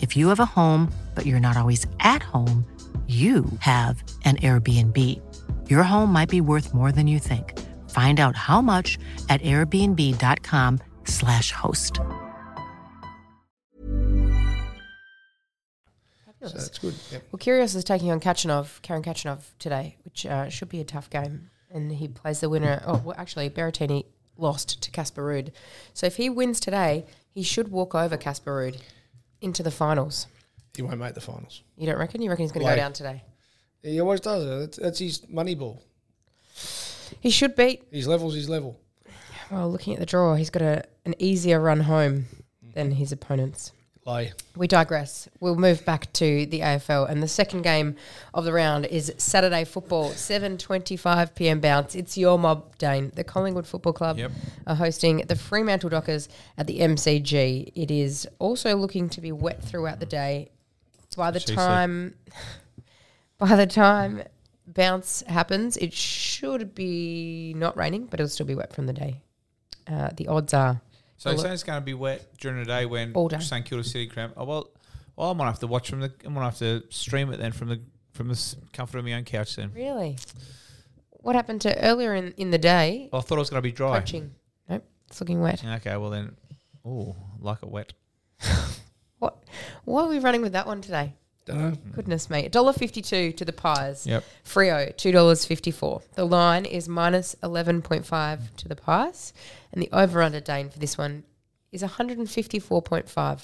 If 0.00 0.16
you 0.16 0.28
have 0.28 0.40
a 0.40 0.44
home, 0.44 0.92
but 1.14 1.24
you're 1.26 1.40
not 1.40 1.56
always 1.56 1.84
at 1.98 2.22
home, 2.22 2.64
you 3.08 3.44
have 3.60 4.04
an 4.24 4.36
Airbnb. 4.36 5.20
Your 5.70 5.82
home 5.82 6.12
might 6.12 6.28
be 6.28 6.42
worth 6.42 6.74
more 6.74 6.92
than 6.92 7.06
you 7.06 7.18
think. 7.18 7.58
Find 7.88 8.20
out 8.20 8.36
how 8.36 8.60
much 8.60 8.98
at 9.30 9.40
airbnb.com/slash 9.40 11.52
host. 11.52 12.00
So 16.40 16.48
that's 16.48 16.78
good. 16.78 16.94
Yep. 17.10 17.24
Well, 17.32 17.40
Kyrgios 17.40 17.74
is 17.74 17.84
taking 17.84 18.12
on 18.12 18.20
Khachanov, 18.20 18.80
Karen 18.82 19.02
Khachanov 19.02 19.50
today, 19.58 19.96
which 20.04 20.24
uh, 20.24 20.48
should 20.48 20.68
be 20.68 20.80
a 20.80 20.84
tough 20.84 21.10
game. 21.10 21.50
And 21.70 21.92
he 21.92 22.08
plays 22.08 22.40
the 22.40 22.48
winner. 22.48 22.82
Oh, 22.86 23.02
well, 23.04 23.14
actually, 23.18 23.50
Berrettini 23.50 24.06
lost 24.36 24.80
to 24.82 24.90
Casper 24.90 25.22
Ruud. 25.22 25.52
So 25.92 26.06
if 26.06 26.16
he 26.16 26.30
wins 26.30 26.60
today, 26.60 27.04
he 27.28 27.42
should 27.42 27.70
walk 27.72 27.94
over 27.94 28.16
Casper 28.16 28.52
Ruud 28.52 28.80
into 29.40 29.62
the 29.62 29.70
finals. 29.70 30.26
He 30.76 30.82
won't 30.82 30.98
make 30.98 31.14
the 31.14 31.20
finals. 31.20 31.62
You 31.76 31.86
don't 31.86 31.98
reckon? 31.98 32.22
You 32.22 32.30
reckon 32.30 32.44
he's 32.44 32.52
going 32.52 32.60
to 32.64 32.66
Like- 32.66 32.76
go 32.76 32.82
down 32.82 32.92
today? 32.92 33.22
He 33.82 34.00
always 34.00 34.20
does 34.20 34.44
it. 34.44 34.48
That's, 34.48 34.76
that's 34.78 34.98
his 34.98 35.28
money 35.28 35.54
ball. 35.54 35.82
He 37.20 37.30
should 37.30 37.54
beat. 37.54 37.84
His 37.90 38.08
level's 38.08 38.34
his 38.34 38.48
level. 38.48 38.78
Well, 39.50 39.70
looking 39.70 39.94
at 39.94 40.00
the 40.00 40.06
draw, 40.06 40.34
he's 40.34 40.50
got 40.50 40.62
a, 40.62 40.84
an 41.04 41.14
easier 41.18 41.60
run 41.60 41.80
home 41.80 42.26
than 42.74 42.90
his 42.92 43.12
opponents. 43.12 43.72
Lay. 44.08 44.32
We 44.56 44.66
digress. 44.66 45.28
We'll 45.38 45.56
move 45.56 45.84
back 45.84 46.10
to 46.14 46.46
the 46.46 46.60
AFL, 46.60 47.08
and 47.10 47.22
the 47.22 47.28
second 47.28 47.60
game 47.62 47.94
of 48.32 48.44
the 48.46 48.52
round 48.54 48.86
is 48.86 49.12
Saturday 49.18 49.64
football, 49.64 50.10
seven 50.12 50.56
twenty-five 50.56 51.34
PM 51.34 51.60
bounce. 51.60 51.94
It's 51.94 52.16
your 52.16 52.38
mob, 52.38 52.76
Dane. 52.78 53.12
The 53.14 53.22
Collingwood 53.22 53.66
Football 53.66 53.92
Club 53.92 54.16
Yep. 54.16 54.32
are 54.66 54.74
hosting 54.76 55.18
the 55.28 55.36
Fremantle 55.36 55.90
Dockers 55.90 56.28
at 56.56 56.66
the 56.66 56.78
MCG. 56.80 57.70
It 57.74 57.90
is 57.90 58.26
also 58.38 58.74
looking 58.76 59.10
to 59.10 59.20
be 59.20 59.30
wet 59.30 59.62
throughout 59.62 60.00
the 60.00 60.06
day. 60.06 60.50
By 61.14 61.30
the 61.30 61.40
She 61.40 61.48
said. 61.48 61.56
time, 61.56 62.14
by 63.38 63.56
the 63.56 63.66
time 63.66 64.22
bounce 64.66 65.22
happens, 65.26 65.76
it 65.76 65.92
should 65.92 66.74
be 66.74 67.52
not 67.56 67.76
raining, 67.76 68.06
but 68.06 68.20
it'll 68.20 68.30
still 68.30 68.46
be 68.46 68.54
wet 68.54 68.72
from 68.72 68.86
the 68.86 68.92
day. 68.94 69.20
Uh, 69.86 70.10
the 70.16 70.28
odds 70.28 70.54
are 70.54 70.80
So 71.18 71.28
Well, 71.28 71.34
you're 71.34 71.42
saying 71.42 71.54
it's 71.54 71.62
going 71.64 71.80
to 71.80 71.84
be 71.84 71.94
wet 71.94 72.26
during 72.38 72.58
the 72.58 72.64
day 72.64 72.86
when 72.86 73.12
All. 73.12 73.28
St 73.28 73.64
Kilda 73.64 73.84
City 73.84 74.06
cramp. 74.06 74.34
Oh 74.36 74.44
well, 74.44 74.70
well, 75.16 75.30
I'm 75.30 75.38
gonna 75.38 75.50
have 75.50 75.58
to 75.60 75.66
watch 75.66 75.90
from 75.90 76.00
the. 76.00 76.12
I'm 76.24 76.32
gonna 76.32 76.46
have 76.46 76.58
to 76.58 76.84
stream 76.90 77.32
it 77.32 77.38
then 77.38 77.52
from 77.52 77.68
the 77.68 77.80
from 78.12 78.28
the 78.28 78.56
comfort 78.72 78.98
of 78.98 79.04
my 79.04 79.12
own 79.14 79.24
couch. 79.24 79.56
Then 79.56 79.72
really. 79.74 80.16
What 81.20 81.34
happened 81.34 81.60
to 81.62 81.76
earlier 81.84 82.14
in, 82.14 82.32
in 82.36 82.52
the 82.52 82.58
day? 82.58 83.10
Oh, 83.12 83.18
I 83.18 83.20
thought 83.20 83.34
it 83.34 83.40
was 83.40 83.50
going 83.50 83.58
to 83.58 83.68
be 83.68 83.72
dry. 83.72 83.98
Coaching. 83.98 84.30
Nope, 84.68 84.84
it's 85.08 85.20
looking 85.20 85.40
wet. 85.40 85.62
Okay, 85.64 85.96
well 85.96 86.10
then, 86.10 86.36
oh, 86.84 87.16
like 87.40 87.58
it 87.62 87.68
wet. 87.68 87.92
What? 89.18 89.42
Why 89.84 90.02
are 90.02 90.08
we 90.08 90.20
running 90.20 90.42
with 90.42 90.52
that 90.52 90.66
one 90.66 90.80
today? 90.80 91.14
Don't 91.44 91.58
know. 91.58 91.70
Hmm. 91.70 91.90
Goodness 91.90 92.30
me. 92.30 92.48
$1.52 92.48 93.36
to 93.36 93.44
the 93.44 93.52
Pies. 93.52 94.06
Yep. 94.06 94.24
Freo, 94.44 94.94
$2.54. 94.94 96.02
The 96.14 96.24
line 96.24 96.64
is 96.64 96.88
minus 96.88 97.34
11.5 97.42 98.54
to 98.56 98.68
the 98.68 98.76
Pies. 98.76 99.32
And 99.72 99.82
the 99.82 99.88
over 99.92 100.22
under 100.22 100.40
Dane 100.40 100.70
for 100.70 100.78
this 100.78 100.96
one 100.96 101.24
is 101.72 101.82
154.5. 101.82 103.40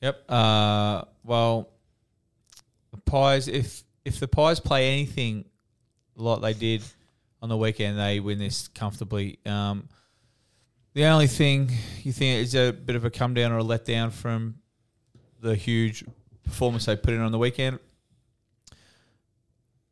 Yep. 0.00 0.24
Uh, 0.30 1.04
well, 1.24 1.68
the 2.90 2.98
Pies. 2.98 3.48
If 3.48 3.84
if 4.04 4.20
the 4.20 4.28
Pies 4.28 4.60
play 4.60 4.92
anything 4.92 5.44
like 6.14 6.40
they 6.40 6.54
did 6.54 6.82
on 7.42 7.48
the 7.48 7.56
weekend, 7.56 7.98
they 7.98 8.20
win 8.20 8.38
this 8.38 8.68
comfortably. 8.68 9.38
Um, 9.44 9.88
the 10.94 11.04
only 11.04 11.26
thing 11.26 11.70
you 12.02 12.12
think 12.12 12.42
is 12.42 12.54
a 12.54 12.72
bit 12.72 12.96
of 12.96 13.04
a 13.04 13.10
come 13.10 13.34
down 13.34 13.52
or 13.52 13.58
a 13.58 13.62
letdown 13.62 14.12
from 14.12 14.56
the 15.40 15.54
huge 15.54 16.04
performance 16.44 16.86
they 16.86 16.96
put 16.96 17.14
in 17.14 17.20
on 17.20 17.32
the 17.32 17.38
weekend. 17.38 17.78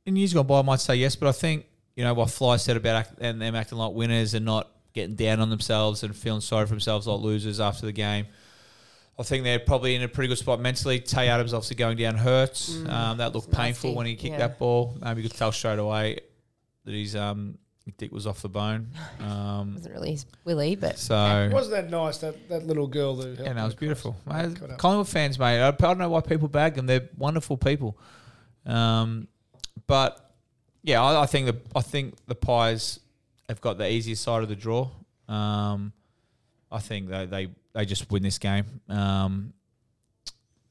In 0.04 0.16
years 0.16 0.32
gone 0.32 0.46
by, 0.46 0.60
I 0.60 0.62
might 0.62 0.80
say 0.80 0.96
yes, 0.96 1.16
but 1.16 1.28
I 1.28 1.32
think 1.32 1.66
you 1.96 2.04
know 2.04 2.14
what 2.14 2.30
Fly 2.30 2.56
said 2.56 2.76
about 2.76 2.96
act, 2.96 3.14
and 3.20 3.40
them 3.40 3.54
acting 3.54 3.78
like 3.78 3.92
winners 3.92 4.34
and 4.34 4.44
not 4.44 4.70
getting 4.96 5.14
down 5.14 5.40
on 5.40 5.50
themselves 5.50 6.02
and 6.02 6.16
feeling 6.16 6.40
sorry 6.40 6.66
for 6.66 6.70
themselves 6.70 7.06
like 7.06 7.20
losers 7.20 7.60
after 7.60 7.86
the 7.86 7.92
game. 7.92 8.26
I 9.18 9.22
think 9.22 9.44
they're 9.44 9.58
probably 9.58 9.94
in 9.94 10.02
a 10.02 10.08
pretty 10.08 10.28
good 10.28 10.38
spot 10.38 10.58
mentally. 10.58 11.00
Tay 11.00 11.28
Adams 11.28 11.54
obviously 11.54 11.76
going 11.76 11.96
down 11.96 12.16
hurts. 12.16 12.76
um, 12.86 13.18
that 13.18 13.34
looked 13.34 13.52
painful 13.52 13.90
nasty, 13.90 13.96
when 13.96 14.06
he 14.06 14.16
kicked 14.16 14.32
yeah. 14.32 14.38
that 14.38 14.58
ball. 14.58 14.96
Um, 15.02 15.16
you 15.16 15.22
could 15.22 15.36
tell 15.36 15.52
straight 15.52 15.78
away 15.78 16.20
that 16.84 16.92
his 16.92 17.14
um, 17.14 17.58
dick 17.98 18.10
was 18.10 18.26
off 18.26 18.40
the 18.42 18.48
bone. 18.48 18.88
Um, 19.20 19.74
Wasn't 19.74 19.94
really 19.94 20.12
his 20.12 20.26
Willie, 20.44 20.76
but 20.76 20.98
so 20.98 21.50
Wasn't 21.52 21.72
that 21.72 21.90
nice? 21.90 22.18
That, 22.18 22.48
that 22.48 22.66
little 22.66 22.86
girl 22.86 23.16
that. 23.16 23.38
yeah, 23.38 23.52
no, 23.52 23.62
it 23.62 23.64
was 23.66 23.74
beautiful. 23.74 24.16
Mate, 24.26 24.58
Cut 24.58 24.70
up. 24.70 24.78
Collingwood 24.78 25.08
fans, 25.08 25.38
mate. 25.38 25.60
I, 25.60 25.68
I 25.68 25.70
don't 25.72 25.98
know 25.98 26.10
why 26.10 26.20
people 26.20 26.48
bag 26.48 26.74
them. 26.74 26.86
They're 26.86 27.08
wonderful 27.16 27.56
people. 27.56 27.98
Um, 28.64 29.28
but 29.86 30.32
yeah, 30.82 31.02
I, 31.02 31.22
I 31.22 31.26
think 31.26 31.46
the 31.46 31.56
I 31.74 31.82
think 31.82 32.14
the 32.26 32.34
Pies 32.34 33.00
have 33.48 33.60
got 33.60 33.78
the 33.78 33.90
easiest 33.90 34.22
side 34.22 34.42
of 34.42 34.48
the 34.48 34.56
draw. 34.56 34.90
Um, 35.28 35.92
I 36.70 36.80
think 36.80 37.08
they, 37.08 37.26
they 37.26 37.48
they 37.72 37.84
just 37.84 38.10
win 38.10 38.22
this 38.22 38.38
game. 38.38 38.64
Um, 38.88 39.52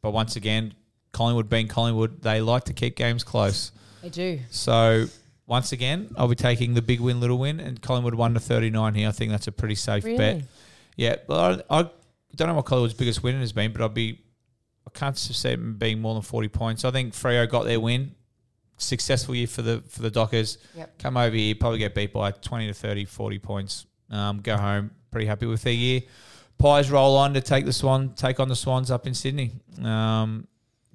but 0.01 0.11
once 0.11 0.35
again, 0.35 0.73
Collingwood 1.13 1.49
being 1.49 1.67
Collingwood, 1.67 2.21
they 2.21 2.41
like 2.41 2.65
to 2.65 2.73
keep 2.73 2.95
games 2.95 3.23
close. 3.23 3.71
they 4.01 4.09
do. 4.09 4.39
So 4.49 5.05
once 5.47 5.71
again, 5.71 6.09
I'll 6.17 6.27
be 6.27 6.35
taking 6.35 6.73
the 6.73 6.81
big 6.81 6.99
win, 6.99 7.19
little 7.19 7.37
win, 7.37 7.59
and 7.59 7.81
Collingwood 7.81 8.15
one 8.15 8.33
to 8.33 8.39
thirty 8.39 8.69
nine 8.69 8.93
here. 8.95 9.07
I 9.07 9.11
think 9.11 9.31
that's 9.31 9.47
a 9.47 9.51
pretty 9.51 9.75
safe 9.75 10.03
bet. 10.03 10.43
Yeah, 10.97 11.15
but 11.27 11.65
I, 11.69 11.79
I 11.79 11.89
don't 12.35 12.47
know 12.47 12.55
what 12.55 12.65
Collingwood's 12.65 12.93
biggest 12.93 13.23
win 13.23 13.39
has 13.39 13.53
been, 13.53 13.71
but 13.71 13.81
I'll 13.81 13.89
be 13.89 14.19
I 14.87 14.91
can't 14.97 15.17
see 15.17 15.49
it 15.49 15.79
being 15.79 16.01
more 16.01 16.13
than 16.13 16.23
forty 16.23 16.47
points. 16.49 16.85
I 16.85 16.91
think 16.91 17.13
Freo 17.13 17.49
got 17.49 17.63
their 17.65 17.79
win. 17.79 18.15
Successful 18.77 19.35
year 19.35 19.47
for 19.47 19.61
the 19.61 19.83
for 19.87 20.01
the 20.01 20.11
Dockers. 20.11 20.57
Yep. 20.75 20.99
Come 20.99 21.17
over 21.17 21.35
here, 21.35 21.55
probably 21.55 21.79
get 21.79 21.95
beat 21.95 22.11
by 22.11 22.31
20 22.31 22.67
to 22.67 22.73
30, 22.73 23.05
40 23.05 23.39
points. 23.39 23.85
Um, 24.09 24.41
go 24.41 24.57
home, 24.57 24.91
pretty 25.11 25.27
happy 25.27 25.45
with 25.45 25.63
their 25.63 25.73
year. 25.73 26.01
Pies 26.57 26.89
roll 26.91 27.17
on 27.17 27.33
to 27.33 27.41
take 27.41 27.65
the 27.65 27.73
Swan, 27.73 28.13
take 28.15 28.39
on 28.39 28.47
the 28.47 28.55
Swans 28.55 28.91
up 28.91 29.07
in 29.07 29.13
Sydney. 29.13 29.51
Um, 29.83 30.47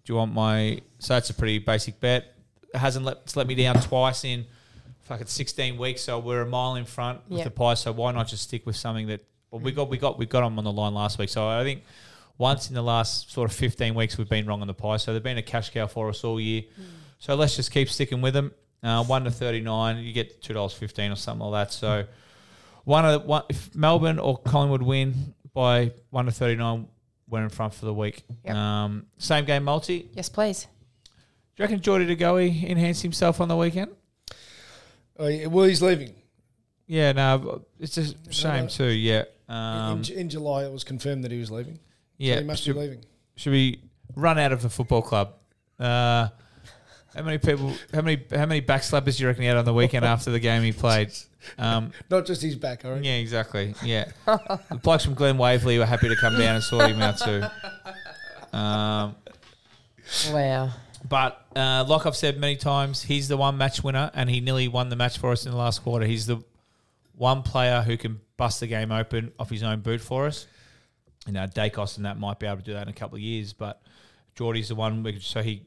do 0.05 0.13
you 0.13 0.17
want 0.17 0.33
my? 0.33 0.81
So 0.99 1.15
that's 1.15 1.31
a 1.31 1.35
pretty 1.35 1.59
basic 1.59 2.01
bet. 2.01 2.35
It 2.73 2.79
hasn't 2.79 3.05
let 3.05 3.35
let 3.37 3.47
me 3.47 3.55
down 3.55 3.77
twice 3.77 4.25
in 4.25 4.47
fucking 5.03 5.27
16 5.27 5.77
weeks, 5.77 6.03
so 6.03 6.19
we're 6.19 6.43
a 6.43 6.47
mile 6.47 6.77
in 6.77 6.85
front 6.85 7.21
with 7.29 7.45
the 7.45 7.51
Pies. 7.51 7.81
So 7.81 7.93
why 7.93 8.13
not 8.13 8.29
just 8.29 8.45
stick 8.45 8.65
with 8.65 8.77
something 8.77 9.09
that? 9.09 9.25
Well, 9.51 9.61
we 9.61 9.73
got 9.73 9.91
we 9.91 9.99
got 9.99 10.19
we 10.19 10.27
got 10.27 10.43
them 10.43 10.59
on 10.59 10.65
the 10.65 10.73
line 10.73 10.95
last 10.95 11.19
week, 11.19 11.29
so 11.29 11.49
I 11.49 11.65
think 11.65 11.83
once 12.39 12.69
in 12.69 12.75
the 12.75 12.83
last 12.83 13.31
sort 13.33 13.51
of 13.51 13.57
15 13.57 13.95
weeks 13.95 14.17
we've 14.17 14.29
been 14.29 14.47
wrong 14.47 14.61
on 14.63 14.67
the 14.67 14.75
Pies. 14.75 15.03
So 15.03 15.13
they've 15.13 15.23
been 15.23 15.39
a 15.39 15.43
cash 15.43 15.71
cow 15.71 15.87
for 15.87 16.09
us 16.09 16.25
all 16.25 16.41
year. 16.41 16.63
So 17.21 17.35
let's 17.37 17.55
just 17.55 17.71
keep 17.71 17.89
sticking 17.89 18.21
with 18.23 18.35
them. 18.35 18.53
Uh, 18.83 19.05
one 19.05 19.25
to 19.25 19.31
39, 19.31 19.99
you 19.99 20.13
get 20.13 20.43
two 20.43 20.55
dollars 20.55 20.73
15 20.73 21.13
or 21.13 21.17
something 21.17 21.47
like 21.47 21.69
that. 21.69 21.73
So 21.73 22.07
one 22.85 23.05
of 23.05 23.21
the, 23.23 23.29
one, 23.29 23.43
if 23.51 23.75
Melbourne 23.75 24.19
or 24.19 24.39
Collingwood 24.39 24.83
win 24.83 25.35
by 25.53 25.93
one 26.09 26.25
to 26.25 26.33
39, 26.33 26.89
we're 27.29 27.43
in 27.43 27.51
front 27.51 27.75
for 27.75 27.85
the 27.85 27.93
week. 27.95 28.23
Yep. 28.47 28.55
Um, 28.55 29.07
same 29.19 29.45
game 29.45 29.65
multi. 29.65 30.09
Yes, 30.15 30.29
please. 30.31 30.67
Do 31.05 31.11
you 31.59 31.65
reckon 31.65 31.81
Jordy 31.81 32.07
De 32.07 32.17
Goey 32.17 32.65
enhanced 32.65 33.03
himself 33.03 33.41
on 33.41 33.49
the 33.49 33.57
weekend? 33.57 33.91
Oh, 35.19 35.27
yeah, 35.29 35.47
well, 35.47 35.67
he's 35.67 35.83
leaving. 35.83 36.15
Yeah, 36.87 37.13
no, 37.13 37.67
it's 37.79 37.99
a 37.99 38.07
shame 38.33 38.65
no. 38.65 38.69
too. 38.69 38.87
Yeah, 38.87 39.25
In- 39.49 39.55
um, 39.55 40.03
in, 40.09 40.19
in 40.21 40.29
July, 40.31 40.65
it 40.65 40.73
was 40.73 40.83
confirmed 40.85 41.23
that 41.25 41.31
he 41.31 41.39
was 41.39 41.51
leaving. 41.51 41.79
yeah. 42.17 42.37
so 42.37 42.41
he 42.41 42.47
must 42.47 42.63
should, 42.65 42.75
be 42.75 42.81
leaving. 42.81 43.05
should 43.37 43.53
we 43.53 43.83
run 44.17 44.39
out 44.39 44.53
of 44.53 44.63
the 44.63 44.71
football 44.71 45.03
club? 45.03 45.35
Uh, 45.79 46.29
how 47.15 47.23
many 47.23 47.39
people? 47.39 47.73
How 47.93 48.03
many? 48.03 48.23
How 48.31 48.47
many 48.47 48.63
backslappers 48.63 49.17
do 49.17 49.23
you 49.23 49.29
reckon 49.29 49.43
he 49.43 49.49
had 49.49 49.57
on 49.57 49.65
the 49.65 49.75
weekend 49.75 50.05
after 50.15 50.31
the 50.31 50.41
game 50.41 50.63
he 50.63 50.73
played? 50.73 51.13
Um, 51.59 51.93
Not 52.11 52.27
just 52.27 52.43
his 52.43 52.55
back, 52.57 52.85
I 52.85 52.89
reckon. 52.91 53.05
yeah, 53.05 53.15
exactly. 53.17 53.75
Yeah, 53.83 54.11
the 54.27 54.79
blokes 54.83 55.05
from 55.05 55.15
Glen 55.15 55.39
Waverley 55.39 55.79
were 55.79 55.87
happy 55.87 56.09
to 56.09 56.17
come 56.17 56.39
down 56.39 56.57
and 56.57 56.65
sort 56.65 56.91
him 56.91 57.01
out 57.01 57.19
too. 57.19 57.43
Um, 58.57 59.17
Wow. 60.33 60.71
But 61.09 61.45
uh, 61.57 61.85
like 61.89 62.05
I've 62.05 62.17
said 62.17 62.39
many 62.39 62.57
times, 62.57 63.03
he's 63.03 63.29
the 63.29 63.37
one 63.37 63.57
match 63.57 63.83
winner, 63.83 64.11
and 64.15 64.29
he 64.29 64.41
nearly 64.41 64.69
won 64.69 64.89
the 64.89 64.97
match 64.97 65.19
for 65.19 65.31
us 65.33 65.47
in 65.47 65.53
the 65.53 65.57
last 65.57 65.83
quarter. 65.83 66.05
He's 66.05 66.27
the 66.27 66.43
one 67.17 67.43
player 67.43 67.83
who 67.83 67.97
can 67.97 68.21
bust 68.37 68.61
the 68.61 68.67
game 68.67 68.93
open 68.93 69.33
off 69.39 69.51
his 69.51 69.63
own 69.63 69.81
boot 69.81 70.01
for 70.01 70.27
us. 70.27 70.47
You 71.27 71.33
know, 71.33 71.47
Daicos 71.47 71.97
and 71.97 72.07
that 72.07 72.19
might 72.19 72.39
be 72.39 72.47
able 72.47 72.59
to 72.59 72.63
do 72.63 72.73
that 72.75 72.83
in 72.83 72.89
a 72.89 72.93
couple 72.93 73.17
of 73.17 73.23
years, 73.23 73.53
but 73.53 73.81
Geordie's 74.35 74.69
the 74.69 74.75
one. 74.75 75.03
We 75.03 75.15
could, 75.15 75.23
so 75.23 75.43
he, 75.43 75.63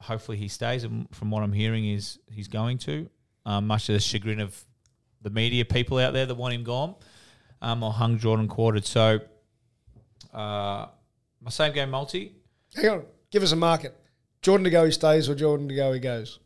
hopefully, 0.00 0.36
he 0.36 0.48
stays. 0.48 0.84
And 0.84 1.08
from 1.12 1.30
what 1.30 1.42
I'm 1.42 1.52
hearing, 1.52 1.88
is 1.88 2.18
he's 2.30 2.48
going 2.48 2.78
to, 2.78 3.08
um, 3.46 3.66
much 3.66 3.86
to 3.86 3.92
the 3.92 4.00
chagrin 4.00 4.40
of 4.40 4.64
the 5.22 5.30
media 5.30 5.64
people 5.64 5.98
out 5.98 6.12
there 6.12 6.26
that 6.26 6.34
want 6.34 6.54
him 6.54 6.64
gone, 6.64 6.94
um, 7.62 7.82
or 7.82 7.92
hung, 7.92 8.18
Jordan 8.18 8.48
quartered. 8.48 8.86
So, 8.86 9.20
uh, 10.32 10.86
my 11.40 11.50
same 11.50 11.72
game 11.72 11.90
multi. 11.90 12.34
Hang 12.74 12.88
on, 12.88 13.04
give 13.30 13.42
us 13.42 13.52
a 13.52 13.56
market. 13.56 13.96
Jordan 14.42 14.64
to 14.64 14.70
go, 14.70 14.84
he 14.84 14.92
stays, 14.92 15.28
or 15.28 15.34
Jordan 15.34 15.68
to 15.68 15.74
go, 15.74 15.92
he 15.92 16.00
goes. 16.00 16.38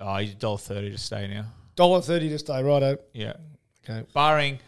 Oh, 0.00 0.16
he's 0.16 0.34
dollar 0.34 0.58
thirty 0.58 0.90
to 0.90 0.98
stay 0.98 1.26
now. 1.26 1.46
Dollar 1.74 2.00
thirty 2.00 2.28
to 2.28 2.38
stay, 2.38 2.62
righto. 2.62 2.98
Yeah. 3.12 3.34
Okay. 3.88 4.06
barring 4.12 4.58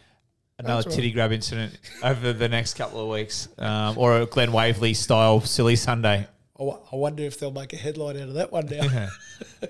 another 0.59 0.89
right. 0.89 0.97
titty 0.97 1.13
grab 1.13 1.33
incident 1.33 1.79
over 2.03 2.33
the 2.33 2.49
next 2.49 2.75
couple 2.75 3.01
of 3.03 3.09
weeks, 3.09 3.49
um, 3.59 3.99
or 3.99 4.21
a 4.21 4.27
Glen 4.27 4.53
Waverley 4.53 4.95
style 4.95 5.41
silly 5.41 5.77
Sunday. 5.77 6.27
I 6.61 6.97
wonder 6.97 7.23
if 7.23 7.39
they'll 7.39 7.51
make 7.51 7.73
a 7.73 7.77
headline 7.77 8.17
out 8.17 8.29
of 8.29 8.35
that 8.35 8.53
one 8.53 8.67
now. 8.67 9.09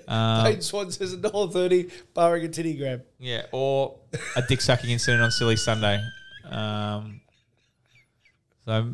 Um, 0.07 0.43
Dane 0.51 0.61
Swan 0.61 0.91
says 0.91 1.13
a 1.13 1.17
dollar 1.17 1.49
thirty, 1.51 1.89
barring 2.13 2.43
a 2.45 2.49
titty 2.49 2.75
grab. 2.75 3.03
yeah, 3.19 3.43
or 3.51 3.95
a 4.35 4.41
dick 4.41 4.59
sucking 4.61 4.89
incident 4.89 5.23
on 5.23 5.31
silly 5.31 5.55
Sunday. 5.55 6.03
Um, 6.49 7.21
so, 8.65 8.93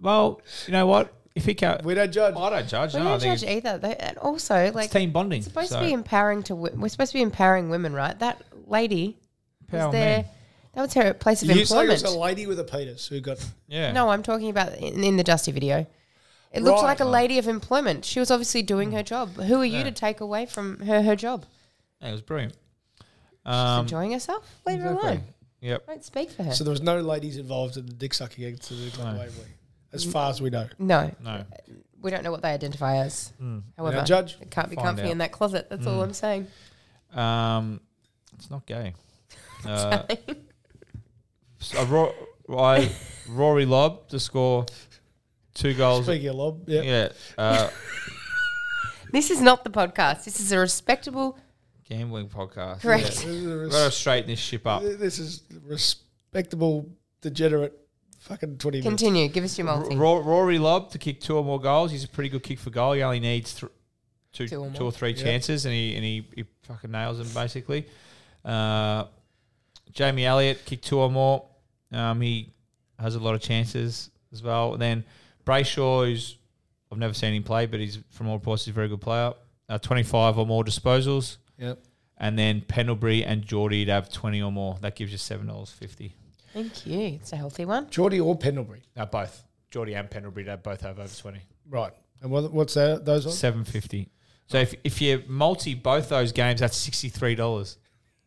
well, 0.00 0.40
you 0.66 0.72
know 0.72 0.86
what? 0.86 1.12
if 1.34 1.44
he 1.44 1.54
can't, 1.54 1.84
We 1.84 1.92
don't 1.94 2.10
judge. 2.10 2.34
I 2.34 2.48
don't 2.50 2.66
judge. 2.68 2.94
We 2.94 3.00
no, 3.00 3.08
don't 3.10 3.20
think 3.20 3.40
judge 3.40 3.48
either. 3.50 3.76
They, 3.78 3.94
and 3.94 4.16
also, 4.18 4.72
like, 4.72 4.86
it's 4.86 4.92
team 4.92 5.10
bonding. 5.12 5.38
it's 5.38 5.48
supposed 5.48 5.68
so- 5.68 5.80
to 5.80 5.86
be 5.86 5.92
empowering 5.92 6.42
to. 6.44 6.56
We're 6.56 6.88
supposed 6.88 7.12
to 7.12 7.18
be 7.18 7.22
empowering 7.22 7.68
women, 7.70 7.92
right? 7.92 8.18
That 8.18 8.42
lady 8.66 9.18
Empower 9.62 9.86
was 9.88 9.92
there. 9.92 10.16
men. 10.18 10.24
That 10.74 10.82
was 10.82 10.94
her 10.94 11.14
place 11.14 11.42
of 11.42 11.48
You 11.48 11.54
say 11.54 11.60
it 11.60 11.62
employment. 11.70 12.02
was 12.02 12.14
a 12.14 12.18
lady 12.18 12.46
with 12.46 12.58
a 12.58 12.64
penis 12.64 13.06
who 13.06 13.20
got. 13.20 13.38
Yeah. 13.68 13.92
No, 13.92 14.08
I'm 14.08 14.22
talking 14.22 14.48
about 14.50 14.74
in, 14.78 15.04
in 15.04 15.16
the 15.16 15.24
Dusty 15.24 15.52
video. 15.52 15.86
It 16.52 16.62
looked 16.62 16.78
Right. 16.82 16.84
like 16.88 17.00
a 17.00 17.04
lady 17.04 17.38
of 17.38 17.48
employment. 17.48 18.04
She 18.04 18.18
was 18.20 18.30
obviously 18.30 18.62
doing 18.62 18.92
her 18.92 19.02
job. 19.02 19.34
Who 19.34 19.60
are 19.60 19.64
you 19.64 19.78
Yeah. 19.78 19.84
to 19.84 19.90
take 19.92 20.20
away 20.20 20.46
from 20.46 20.80
her 20.80 21.02
her 21.02 21.16
job? 21.16 21.44
Yeah, 22.00 22.08
it 22.08 22.12
was 22.12 22.22
brilliant. 22.22 22.54
She's 23.46 23.54
Um, 23.54 23.80
enjoying 23.80 24.12
herself. 24.12 24.44
Leave 24.66 24.80
her 24.80 24.86
exactly. 24.92 25.08
alone. 25.10 25.24
Yep. 25.60 25.86
Don't 25.86 26.04
speak 26.04 26.30
for 26.30 26.42
her. 26.44 26.54
So 26.54 26.64
there 26.64 26.70
was 26.70 26.80
no 26.82 27.00
ladies 27.00 27.36
involved 27.36 27.76
in 27.76 27.86
the 27.86 27.92
dick 27.92 28.14
sucking 28.14 28.44
incident 28.44 28.98
at 28.98 29.04
No. 29.12 29.18
Waverley, 29.18 29.48
as 29.92 30.04
far 30.04 30.30
as 30.30 30.40
we 30.40 30.50
know. 30.50 30.68
no, 30.78 31.10
No. 31.20 31.44
we 32.00 32.10
don't 32.10 32.22
know 32.24 32.30
what 32.30 32.42
they 32.42 32.52
identify 32.52 32.96
as. 32.96 33.32
Mm. 33.40 33.62
However, 33.76 33.98
Now, 33.98 34.04
Judge, 34.04 34.36
it 34.40 34.50
can't 34.50 34.68
be 34.70 34.76
find 34.76 34.86
comfy 34.88 35.02
out. 35.04 35.10
in 35.10 35.18
that 35.18 35.32
closet. 35.32 35.68
That's 35.70 35.86
all 35.86 35.98
Mm. 36.00 36.04
I'm 36.04 36.12
saying. 36.12 36.46
Um, 37.12 37.80
it's 38.34 38.50
not 38.50 38.64
gay. 38.66 38.94
Uh, 39.64 40.04
so 41.58 41.82
Ro- 41.86 42.14
I, 42.56 42.92
Rory 43.28 43.64
Lobb 43.66 44.08
to 44.08 44.20
score 44.20 44.66
two 45.56 45.74
goals. 45.74 46.04
speaking 46.06 46.28
of 46.28 46.36
lob, 46.36 46.68
yeah. 46.68 46.82
Yeah. 46.82 47.08
Uh, 47.36 47.68
This 49.12 49.30
is 49.30 49.40
not 49.40 49.62
the 49.64 49.70
podcast. 49.70 50.24
This 50.24 50.40
is 50.40 50.50
a 50.52 50.58
respectable. 50.58 51.38
gambling 51.88 52.28
podcast. 52.28 52.80
Correct. 52.80 53.06
This 53.06 53.24
is 53.24 53.46
a 53.46 53.48
We've 53.48 53.60
res- 53.60 53.72
got 53.72 53.84
to 53.86 53.90
straighten 53.92 54.28
this 54.30 54.38
ship 54.40 54.66
up. 54.66 54.82
This 54.82 55.18
is 55.18 55.42
respectable, 55.64 56.90
degenerate, 57.20 57.72
fucking 58.18 58.58
twenty 58.58 58.78
minutes. 58.80 58.88
Continue. 59.02 59.28
Give 59.28 59.44
us 59.44 59.56
your 59.56 59.68
R- 59.68 59.78
multi. 59.80 59.96
Ro- 59.96 60.20
Rory 60.22 60.58
Lobb 60.58 60.90
to 60.90 60.98
kick 60.98 61.20
two 61.20 61.36
or 61.36 61.44
more 61.44 61.60
goals. 61.60 61.92
He's 61.92 62.04
a 62.04 62.08
pretty 62.08 62.28
good 62.28 62.42
kick 62.42 62.58
for 62.58 62.70
goal. 62.70 62.92
He 62.94 63.02
only 63.02 63.20
needs 63.20 63.54
th- 63.58 63.72
two, 64.32 64.48
Two 64.48 64.64
or 64.64 64.70
two 64.70 64.84
or 64.84 64.92
three 64.92 65.10
Yeah. 65.12 65.22
chances, 65.22 65.64
and 65.64 65.72
he 65.72 65.94
and 65.94 66.04
he, 66.04 66.26
he 66.34 66.44
fucking 66.64 66.90
nails 66.90 67.18
them 67.18 67.28
basically. 67.32 67.86
Uh, 68.44 69.04
Jamie 69.92 70.26
Elliott 70.26 70.64
kicked 70.66 70.84
two 70.84 70.98
or 70.98 71.10
more. 71.10 71.44
Um, 71.92 72.20
he 72.20 72.52
has 72.98 73.14
a 73.14 73.20
lot 73.20 73.34
of 73.36 73.40
chances 73.40 74.10
as 74.32 74.42
well. 74.42 74.72
And 74.72 74.82
then 74.82 75.04
Brayshaw, 75.46 76.06
who's 76.06 76.36
I've 76.92 76.98
never 76.98 77.14
seen 77.14 77.34
him 77.34 77.42
play, 77.42 77.66
but 77.66 77.80
he's 77.80 77.98
from 78.10 78.28
all 78.28 78.36
reports 78.36 78.64
he's 78.64 78.72
a 78.72 78.74
very 78.74 78.88
good 78.88 79.00
player. 79.00 79.32
Uh, 79.68 79.78
Twenty 79.78 80.02
five 80.02 80.38
or 80.38 80.46
more 80.46 80.62
disposals, 80.64 81.38
Yep. 81.58 81.82
and 82.18 82.38
then 82.38 82.60
Pendlebury 82.60 83.24
and 83.24 83.42
Geordie 83.44 83.84
to 83.86 83.92
have 83.92 84.12
twenty 84.12 84.40
or 84.42 84.52
more. 84.52 84.76
That 84.80 84.94
gives 84.94 85.10
you 85.12 85.18
seven 85.18 85.46
dollars 85.48 85.70
fifty. 85.70 86.14
Thank 86.52 86.86
you. 86.86 87.00
It's 87.20 87.32
a 87.32 87.36
healthy 87.36 87.64
one. 87.64 87.90
Geordie 87.90 88.20
or 88.20 88.36
Pendlebury. 88.36 88.82
Uh, 88.96 89.06
both 89.06 89.42
Geordie 89.70 89.94
and 89.94 90.08
Pendlebury 90.10 90.44
to 90.46 90.56
both 90.56 90.80
have 90.82 90.98
over 90.98 91.14
twenty. 91.16 91.40
Right. 91.68 91.92
And 92.22 92.30
what, 92.30 92.52
what's 92.52 92.74
that? 92.74 93.04
Those 93.04 93.26
on? 93.26 93.32
Seven 93.32 93.64
fifty. 93.64 94.08
So 94.46 94.58
if 94.58 94.74
if 94.84 95.00
you 95.02 95.24
multi 95.26 95.74
both 95.74 96.08
those 96.08 96.30
games, 96.32 96.60
that's 96.60 96.76
sixty 96.76 97.08
three 97.08 97.34
dollars. 97.34 97.76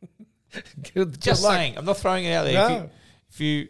Good, 0.94 1.20
Just 1.22 1.44
luck. 1.44 1.54
saying, 1.54 1.78
I'm 1.78 1.86
not 1.86 1.98
throwing 1.98 2.26
it 2.26 2.34
out 2.34 2.44
there. 2.46 2.66
If, 2.66 2.72
you, 2.72 2.90
if 3.30 3.70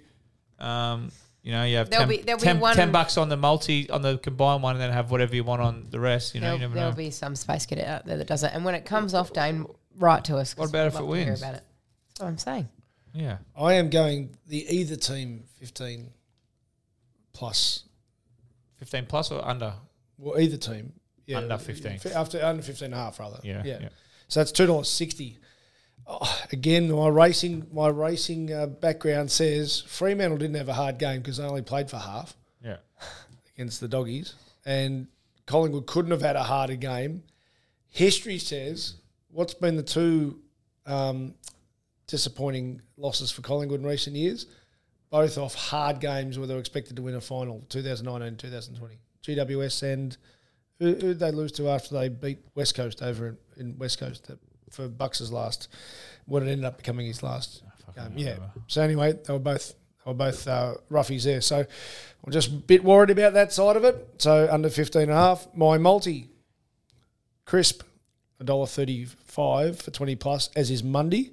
you, 0.60 0.66
um, 0.66 1.12
you 1.42 1.52
know, 1.52 1.64
you 1.64 1.78
have 1.78 1.90
There'll 1.90 2.06
10, 2.08 2.10
be- 2.18 2.22
there'll 2.24 2.42
be 2.42 2.54
one- 2.60 2.76
10 2.76 2.92
bucks 2.92 3.18
on 3.18 3.30
the 3.30 3.38
multi 3.38 3.90
on 3.90 4.02
the 4.02 4.18
combined 4.18 4.62
one, 4.64 4.76
and 4.76 4.82
then 4.82 4.92
have 4.92 5.10
whatever 5.12 5.36
you 5.36 5.44
want 5.44 5.62
on 5.62 5.88
the 5.90 6.00
rest. 6.00 6.36
You 6.36 6.42
know, 6.42 6.48
There'll, 6.48 6.58
you 6.58 6.62
never 6.62 6.74
know. 6.76 6.80
there'll 6.82 6.92
know. 6.94 6.98
be 6.98 7.12
some 7.12 7.36
space 7.36 7.66
cadet 7.66 7.88
out 7.88 8.06
there 8.06 8.18
that 8.18 8.28
does 8.28 8.44
it. 8.44 8.52
And 8.54 8.66
when 8.66 8.76
it 8.76 8.86
comes 8.86 9.14
off, 9.14 9.32
Dane, 9.34 9.66
write 9.98 10.26
to 10.26 10.38
us. 10.38 10.56
What 10.58 10.70
about 10.70 10.88
if 10.88 10.94
it 10.94 10.96
love 10.98 11.04
to 11.06 11.10
wins? 11.12 11.42
About 11.42 11.56
it. 11.56 11.64
That's 12.10 12.20
what 12.22 12.28
I'm 12.28 12.38
saying. 12.38 12.70
yeah, 13.14 13.38
I 13.58 13.74
am 13.76 13.90
going 13.90 14.36
the 14.48 14.66
either 14.76 14.96
team 14.98 15.44
fifteen 15.60 16.12
plus. 17.34 17.84
fifteen 18.78 19.06
plus 19.06 19.32
or 19.32 19.46
under. 19.46 19.74
Well, 20.18 20.40
either 20.40 20.58
team. 20.58 20.94
Yeah, 21.26 21.38
Under 21.38 21.60
15. 21.60 22.00
After 22.16 22.44
under 22.44 22.64
15 22.64 22.86
and 22.88 22.94
a 22.96 22.98
half, 22.98 23.20
rather. 23.20 23.40
Yeah, 23.44 23.62
yeah. 23.64 23.78
yeah. 23.82 23.90
So 24.30 24.40
that's 24.40 24.52
two 24.52 24.66
dollars 24.66 24.90
sixty. 24.90 25.38
Oh, 25.39 25.39
again, 26.52 26.92
my 26.92 27.08
racing 27.08 27.68
my 27.72 27.88
racing 27.90 28.52
uh, 28.54 28.66
background 28.68 29.32
says 29.32 29.82
Fremantle 29.82 30.38
didn't 30.38 30.56
have 30.56 30.70
a 30.70 30.74
hard 30.74 30.98
game 30.98 31.20
because 31.20 31.38
they 31.38 31.44
only 31.44 31.62
played 31.62 31.90
for 31.90 31.98
half 31.98 32.36
Yeah, 32.64 32.78
against 33.56 33.80
the 33.82 33.88
doggies, 33.88 34.34
and 34.66 35.08
Collingwood 35.46 35.88
couldn't 35.88 36.12
have 36.12 36.22
had 36.22 36.36
a 36.36 36.44
harder 36.44 36.76
game. 36.76 37.24
History 37.90 38.38
says 38.38 38.96
what's 39.32 39.54
been 39.54 39.76
the 39.76 39.84
two 39.84 40.40
um, 40.86 41.34
disappointing 42.08 42.82
losses 42.98 43.32
for 43.32 43.42
Collingwood 43.42 43.80
in 43.82 43.86
recent 43.86 44.16
years, 44.16 44.46
both 45.10 45.38
off 45.38 45.56
hard 45.56 46.00
games 46.00 46.38
where 46.38 46.48
they 46.48 46.54
were 46.54 46.60
expected 46.60 46.96
to 46.96 47.02
win 47.02 47.16
a 47.16 47.22
final, 47.22 47.64
2019 47.70 48.28
and 48.28 48.40
2020. 48.40 48.98
GWS 49.24 49.84
and 49.94 50.18
who 50.80 50.88
who 50.88 51.00
did 51.00 51.20
they 51.20 51.32
lose 51.32 51.52
to 51.54 51.70
after 51.70 51.94
they 51.94 52.10
beat 52.10 52.40
West 52.56 52.74
Coast 52.76 53.02
over 53.04 53.28
in, 53.28 53.38
in 53.58 53.78
West 53.78 54.00
Coast 54.00 54.28
that- 54.28 54.40
for 54.70 54.88
Bucks' 54.88 55.32
last, 55.32 55.68
what 56.26 56.44
it 56.44 56.48
ended 56.48 56.66
up 56.66 56.78
becoming 56.78 57.08
his 57.08 57.24
last 57.24 57.64
game. 57.96 58.14
Yeah. 58.16 58.38
So 58.68 58.82
anyway, 58.82 59.14
they 59.14 59.34
were 59.34 59.40
both 59.40 59.74
they 60.06 60.12
were 60.12 60.16
both 60.16 60.48
uh, 60.48 60.76
roughies 60.92 61.24
there. 61.24 61.42
So 61.42 61.66
I'm 62.24 62.32
just 62.32 62.50
a 62.50 62.52
bit 62.52 62.84
worried 62.84 63.10
about 63.10 63.34
that 63.34 63.52
side 63.52 63.76
of 63.76 63.84
it. 63.84 64.16
So 64.20 64.48
under 64.50 64.70
15 64.70 65.04
and 65.04 65.12
a 65.12 65.16
half. 65.16 65.48
My 65.54 65.78
multi, 65.78 66.30
crisp, 67.46 67.84
$1.35 68.44 69.82
for 69.82 69.92
20 69.92 70.16
plus, 70.16 70.50
as 70.56 70.72
is 70.72 70.84
Monday. 70.84 71.32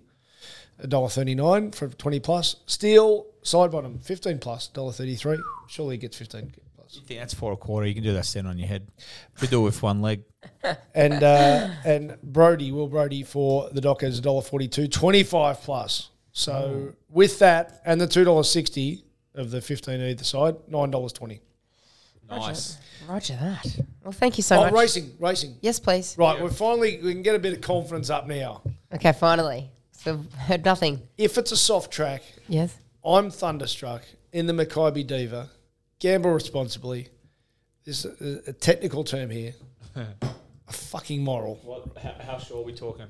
$1.39 0.82 1.74
for 1.74 1.88
20 1.88 2.20
plus. 2.20 2.56
Steel, 2.66 3.26
side 3.42 3.70
bottom, 3.70 3.98
15 3.98 4.38
plus, 4.38 4.68
$1.33. 4.74 5.40
Surely 5.68 5.94
he 5.94 5.98
gets 5.98 6.18
15 6.18 6.52
plus. 6.86 6.96
you 6.96 7.02
think 7.02 7.20
that's 7.20 7.34
four 7.34 7.52
a 7.52 7.56
quarter? 7.56 7.86
You 7.86 7.94
can 7.94 8.02
do 8.02 8.12
that 8.14 8.24
stand 8.24 8.46
on 8.46 8.58
your 8.58 8.68
head. 8.68 8.88
We 9.40 9.48
do 9.48 9.60
it 9.60 9.64
with 9.64 9.82
one 9.82 10.02
leg. 10.02 10.22
and 10.94 11.22
uh, 11.22 11.70
and 11.84 12.16
Brody, 12.22 12.72
Will 12.72 12.88
Brodie 12.88 13.22
for 13.22 13.68
the 13.70 13.80
Dockers, 13.80 14.20
$1.42, 14.20 14.90
25 14.90 15.60
plus. 15.62 16.10
So 16.32 16.92
with 17.08 17.38
that 17.38 17.80
and 17.84 18.00
the 18.00 18.06
$2.60 18.06 19.02
of 19.34 19.50
the 19.50 19.60
15 19.60 20.00
either 20.00 20.24
side, 20.24 20.56
$9.20. 20.70 21.40
Nice. 22.28 22.78
Roger 23.08 23.36
that. 23.36 23.78
Well, 24.02 24.12
thank 24.12 24.36
you 24.36 24.42
so 24.42 24.58
oh, 24.58 24.64
much. 24.64 24.72
racing, 24.72 25.12
racing. 25.20 25.56
Yes, 25.60 25.78
please. 25.78 26.16
Right, 26.18 26.42
we're 26.42 26.50
finally, 26.50 27.00
we 27.02 27.12
can 27.12 27.22
get 27.22 27.34
a 27.36 27.38
bit 27.38 27.54
of 27.54 27.60
confidence 27.60 28.10
up 28.10 28.26
now. 28.26 28.62
Okay, 28.92 29.12
finally. 29.12 29.70
So 29.92 30.24
heard 30.36 30.64
nothing. 30.64 31.02
If 31.16 31.38
it's 31.38 31.52
a 31.52 31.56
soft 31.56 31.92
track, 31.92 32.22
Yes. 32.48 32.76
I'm 33.04 33.30
thunderstruck 33.30 34.02
in 34.32 34.46
the 34.46 34.52
Makybe 34.52 35.06
Diva. 35.06 35.48
Gamble 35.98 36.30
responsibly. 36.30 37.08
There's 37.84 38.04
a, 38.04 38.42
a 38.48 38.52
technical 38.52 39.04
term 39.04 39.30
here. 39.30 39.54
a 39.96 40.72
fucking 40.72 41.22
moral. 41.22 41.60
What? 41.62 41.96
How, 42.02 42.14
how 42.32 42.38
sure 42.38 42.58
are 42.58 42.64
we 42.64 42.72
talking? 42.72 43.06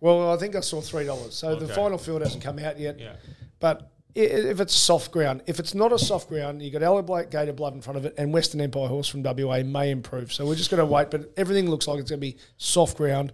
Well, 0.00 0.32
I 0.32 0.36
think 0.36 0.54
I 0.54 0.60
saw 0.60 0.80
three 0.80 1.04
dollars. 1.06 1.34
So 1.34 1.56
the 1.56 1.66
final 1.74 1.98
field 1.98 2.22
hasn't 2.22 2.42
come 2.42 2.58
out 2.58 2.78
yet. 2.78 2.98
Yeah. 3.00 3.14
But 3.58 3.80
i- 3.82 3.86
if 4.14 4.60
it's 4.60 4.74
soft 4.74 5.10
ground, 5.10 5.42
if 5.46 5.58
it's 5.58 5.74
not 5.74 5.92
a 5.92 5.98
soft 5.98 6.28
ground, 6.28 6.62
you've 6.62 6.72
got 6.72 6.82
alligator 6.82 7.52
blood 7.52 7.74
in 7.74 7.80
front 7.82 7.96
of 7.96 8.04
it, 8.04 8.14
and 8.16 8.32
Western 8.32 8.60
Empire 8.60 8.86
horse 8.86 9.08
from 9.08 9.22
WA 9.24 9.62
may 9.64 9.90
improve. 9.90 10.32
So 10.32 10.46
we're 10.46 10.54
just 10.54 10.70
going 10.70 10.78
to 10.78 10.86
wait. 10.86 11.10
But 11.10 11.32
everything 11.36 11.68
looks 11.68 11.88
like 11.88 11.98
it's 11.98 12.10
going 12.10 12.20
to 12.20 12.26
be 12.26 12.36
soft 12.56 12.96
ground. 12.96 13.32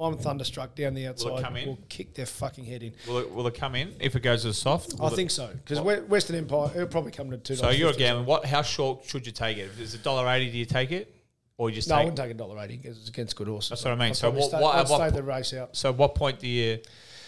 I'm 0.00 0.16
thunderstruck 0.18 0.74
down 0.74 0.94
the 0.94 1.06
outside. 1.06 1.30
Will 1.30 1.38
it 1.38 1.42
come 1.42 1.56
in? 1.56 1.66
We'll 1.68 1.78
kick 1.88 2.14
their 2.14 2.26
fucking 2.26 2.64
head 2.64 2.82
in. 2.82 2.92
Will 3.06 3.18
it, 3.18 3.30
will 3.32 3.46
it 3.46 3.54
come 3.54 3.74
in 3.74 3.94
if 4.00 4.16
it 4.16 4.20
goes 4.20 4.42
to 4.42 4.48
the 4.48 4.54
soft? 4.54 4.94
I 5.00 5.10
think 5.10 5.30
so 5.30 5.50
because 5.64 5.80
Western 6.08 6.36
Empire 6.36 6.70
it'll 6.74 6.86
probably 6.88 7.12
come 7.12 7.30
to 7.30 7.36
two. 7.36 7.54
So 7.56 7.70
you're 7.70 7.90
a 7.90 7.94
gambling. 7.94 8.26
What? 8.26 8.44
How 8.46 8.62
short 8.62 9.04
should 9.04 9.26
you 9.26 9.32
take 9.32 9.58
it? 9.58 9.62
If 9.66 9.80
it's 9.80 9.94
a 9.94 9.98
dollar 9.98 10.28
eighty, 10.28 10.50
do 10.50 10.58
you 10.58 10.64
take 10.64 10.90
it, 10.92 11.14
or 11.56 11.68
you 11.70 11.76
just 11.76 11.88
No, 11.88 11.96
I 11.96 11.98
take? 11.98 12.04
wouldn't 12.06 12.18
take 12.18 12.30
a 12.32 12.38
dollar 12.38 12.58
eighty 12.64 12.78
because 12.78 12.98
it's 12.98 13.08
against 13.10 13.36
good 13.36 13.46
horses. 13.48 13.68
That's 13.70 13.84
what 13.84 13.92
I 13.92 13.96
mean. 13.96 14.08
I'd 14.08 14.16
So 14.16 14.30
what- 14.30 14.44
stay, 14.48 14.60
what- 14.60 14.88
what 14.88 15.08
stay 15.10 15.10
the 15.10 15.22
race 15.22 15.52
out. 15.54 15.76
so 15.76 15.92
what 15.92 16.14
point 16.16 16.40
do 16.40 16.48
you? 16.48 16.78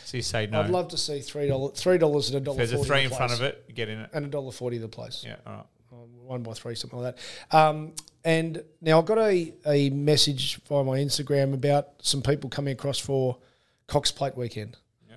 So 0.04 0.16
you 0.18 0.22
say 0.22 0.46
no. 0.46 0.60
I'd 0.60 0.70
love 0.70 0.88
to 0.88 0.98
see 0.98 1.20
three 1.20 1.48
dollars, 1.48 1.80
three 1.80 1.98
dollars 1.98 2.28
and 2.28 2.36
a 2.36 2.38
if 2.38 2.44
dollar. 2.44 2.56
there's 2.58 2.72
a 2.72 2.78
three 2.84 2.98
the 2.98 3.04
in 3.04 3.10
front 3.10 3.32
of 3.32 3.42
it, 3.42 3.74
get 3.74 3.88
in 3.88 4.00
it. 4.00 4.10
and 4.12 4.24
a 4.26 4.28
dollar 4.28 4.52
forty 4.52 4.78
the 4.78 4.88
place. 4.88 5.24
Yeah. 5.26 5.36
All 5.46 5.52
right. 5.52 5.64
Um, 5.92 6.26
one 6.26 6.42
by 6.42 6.52
three, 6.52 6.74
something 6.74 6.98
like 6.98 7.16
that. 7.50 7.56
Um, 7.56 7.92
and 8.24 8.62
now 8.80 9.00
I 9.00 9.02
got 9.04 9.18
a, 9.18 9.52
a 9.66 9.90
message 9.90 10.60
via 10.68 10.82
my 10.82 10.98
Instagram 10.98 11.52
about 11.54 11.88
some 12.02 12.22
people 12.22 12.48
coming 12.50 12.72
across 12.72 12.98
for 12.98 13.38
Cox 13.86 14.10
Plate 14.10 14.36
weekend. 14.36 14.76
Yeah. 15.08 15.16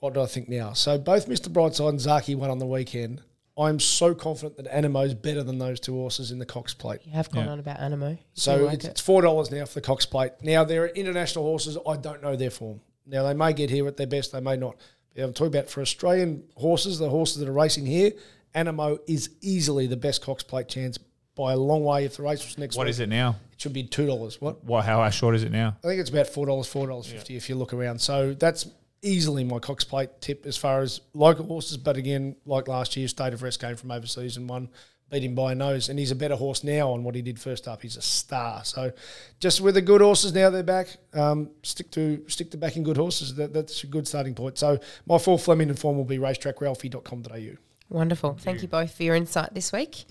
What 0.00 0.14
do 0.14 0.20
I 0.20 0.26
think 0.26 0.48
now? 0.48 0.72
So 0.74 0.98
both 0.98 1.28
Mr. 1.28 1.48
Brightside 1.48 1.88
and 1.88 1.98
Zaaki 1.98 2.36
won 2.36 2.50
on 2.50 2.58
the 2.58 2.66
weekend. 2.66 3.22
I'm 3.56 3.80
so 3.80 4.14
confident 4.14 4.56
that 4.58 4.66
Anamoe's 4.72 5.14
better 5.14 5.42
than 5.42 5.58
those 5.58 5.80
two 5.80 5.94
horses 5.94 6.30
in 6.30 6.38
the 6.38 6.46
Cox 6.46 6.74
Plate. 6.74 7.00
You 7.04 7.12
have 7.12 7.28
gone 7.30 7.46
Yeah. 7.46 7.50
on 7.52 7.58
about 7.58 7.78
Anamoe. 7.78 8.12
You 8.12 8.18
So 8.34 8.56
like 8.66 8.74
it's, 8.74 8.84
it. 8.84 8.90
it's 8.92 9.00
four 9.00 9.20
dollars 9.22 9.50
now 9.50 9.64
for 9.64 9.74
the 9.74 9.80
Cox 9.80 10.06
Plate. 10.06 10.32
Now 10.42 10.62
they're 10.64 10.86
international 10.88 11.44
horses. 11.44 11.76
I 11.88 11.96
don't 11.96 12.22
know 12.22 12.36
their 12.36 12.50
form. 12.50 12.80
Now 13.08 13.24
they 13.24 13.34
may 13.34 13.52
get 13.52 13.70
here 13.70 13.86
at 13.88 13.96
their 13.96 14.06
best. 14.06 14.32
They 14.32 14.40
may 14.40 14.56
not. 14.56 14.76
But 15.14 15.24
I'm 15.24 15.32
talking 15.32 15.54
about 15.54 15.68
for 15.68 15.80
Australian 15.80 16.44
horses, 16.56 16.98
the 16.98 17.08
horses 17.08 17.38
that 17.38 17.48
are 17.48 17.52
racing 17.52 17.86
here. 17.86 18.12
Anamoe 18.54 18.98
is 19.06 19.30
easily 19.40 19.86
the 19.86 19.96
best 19.96 20.22
Cox 20.22 20.42
Plate 20.42 20.68
chance 20.68 20.98
by 21.34 21.52
a 21.52 21.56
long 21.56 21.84
way. 21.84 22.04
If 22.04 22.16
the 22.16 22.22
race 22.22 22.44
was 22.44 22.58
next 22.58 22.76
What 22.76 22.84
week, 22.86 22.90
is 22.90 23.00
it 23.00 23.08
now? 23.08 23.36
It 23.52 23.60
should 23.60 23.72
be 23.72 23.84
two 23.84 24.06
dollars. 24.06 24.40
What? 24.40 24.64
What? 24.64 24.84
How, 24.84 25.02
how 25.02 25.10
short 25.10 25.34
is 25.34 25.42
it 25.42 25.52
now? 25.52 25.76
I 25.84 25.88
think 25.88 26.00
it's 26.00 26.10
about 26.10 26.28
four 26.28 26.46
dollars, 26.46 26.66
four 26.66 26.86
dollars 26.86 27.06
fifty 27.06 27.36
if 27.36 27.48
you 27.48 27.56
look 27.56 27.72
around. 27.72 28.00
So 28.00 28.34
that's 28.34 28.66
easily 29.02 29.44
my 29.44 29.58
Cox 29.58 29.84
Plate 29.84 30.10
tip 30.20 30.46
as 30.46 30.56
far 30.56 30.80
as 30.80 31.00
local 31.14 31.46
horses. 31.46 31.76
But 31.76 31.96
again, 31.96 32.36
like 32.44 32.68
last 32.68 32.96
year, 32.96 33.06
State 33.08 33.32
of 33.32 33.42
Rest 33.42 33.60
came 33.60 33.76
from 33.76 33.90
overseas 33.90 34.36
and 34.36 34.48
won, 34.48 34.68
beat 35.10 35.24
him 35.24 35.34
by 35.34 35.52
a 35.52 35.54
nose. 35.54 35.88
And 35.88 35.98
he's 35.98 36.10
a 36.10 36.14
better 36.16 36.36
horse 36.36 36.62
now 36.64 36.90
on 36.92 37.02
what 37.04 37.14
he 37.14 37.22
did 37.22 37.38
first 37.40 37.66
up. 37.68 37.82
He's 37.82 37.96
a 37.96 38.02
star. 38.02 38.64
So 38.64 38.92
just 39.40 39.60
with 39.60 39.74
the 39.74 39.82
good 39.82 40.00
horses 40.00 40.32
now 40.32 40.50
they're 40.50 40.62
back, 40.62 40.96
um, 41.14 41.50
stick 41.62 41.90
to 41.92 42.24
stick 42.28 42.50
to 42.52 42.56
backing 42.56 42.82
good 42.82 42.96
horses. 42.96 43.34
That, 43.36 43.52
that's 43.52 43.82
a 43.84 43.86
good 43.86 44.06
starting 44.08 44.34
point. 44.34 44.58
So 44.58 44.78
my 45.06 45.18
full 45.18 45.38
Fleming 45.38 45.68
and 45.70 45.78
form 45.78 45.96
will 45.96 46.04
be 46.04 46.18
racetrackralphie.com.au. 46.18 47.56
Wonderful. 47.90 48.36
Thank 48.40 48.62
you 48.62 48.68
both 48.68 48.94
for 48.94 49.02
your 49.02 49.14
insight 49.14 49.54
this 49.54 49.72
week. 49.72 50.04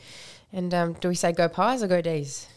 And 0.52 0.74
um, 0.74 0.94
do 0.94 1.10
we 1.10 1.16
say 1.16 1.32
go 1.34 1.48
pies 1.48 1.84
or 1.84 1.88
go 1.88 2.02
D's? 2.02 2.48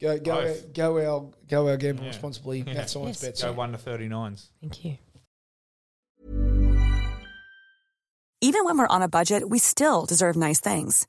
Go 0.00 0.16
go 0.18 0.42
Both. 0.42 0.72
go 0.74 0.96
our 0.98 1.30
go 1.48 1.68
our 1.68 1.76
gamble 1.76 2.04
Yeah. 2.04 2.10
responsibly. 2.10 2.60
Yeah. 2.60 2.74
That's 2.74 2.92
science 2.92 3.20
Yes. 3.20 3.22
bets. 3.22 3.42
Go 3.42 3.52
one 3.52 3.72
to 3.72 3.78
thirty 3.78 4.06
nines. 4.08 4.50
Thank 4.60 4.84
you. 4.84 4.98
Even 8.40 8.64
when 8.64 8.78
we're 8.78 8.86
on 8.86 9.02
a 9.02 9.08
budget, 9.08 9.48
we 9.48 9.58
still 9.58 10.06
deserve 10.06 10.36
nice 10.36 10.60
things. 10.60 11.08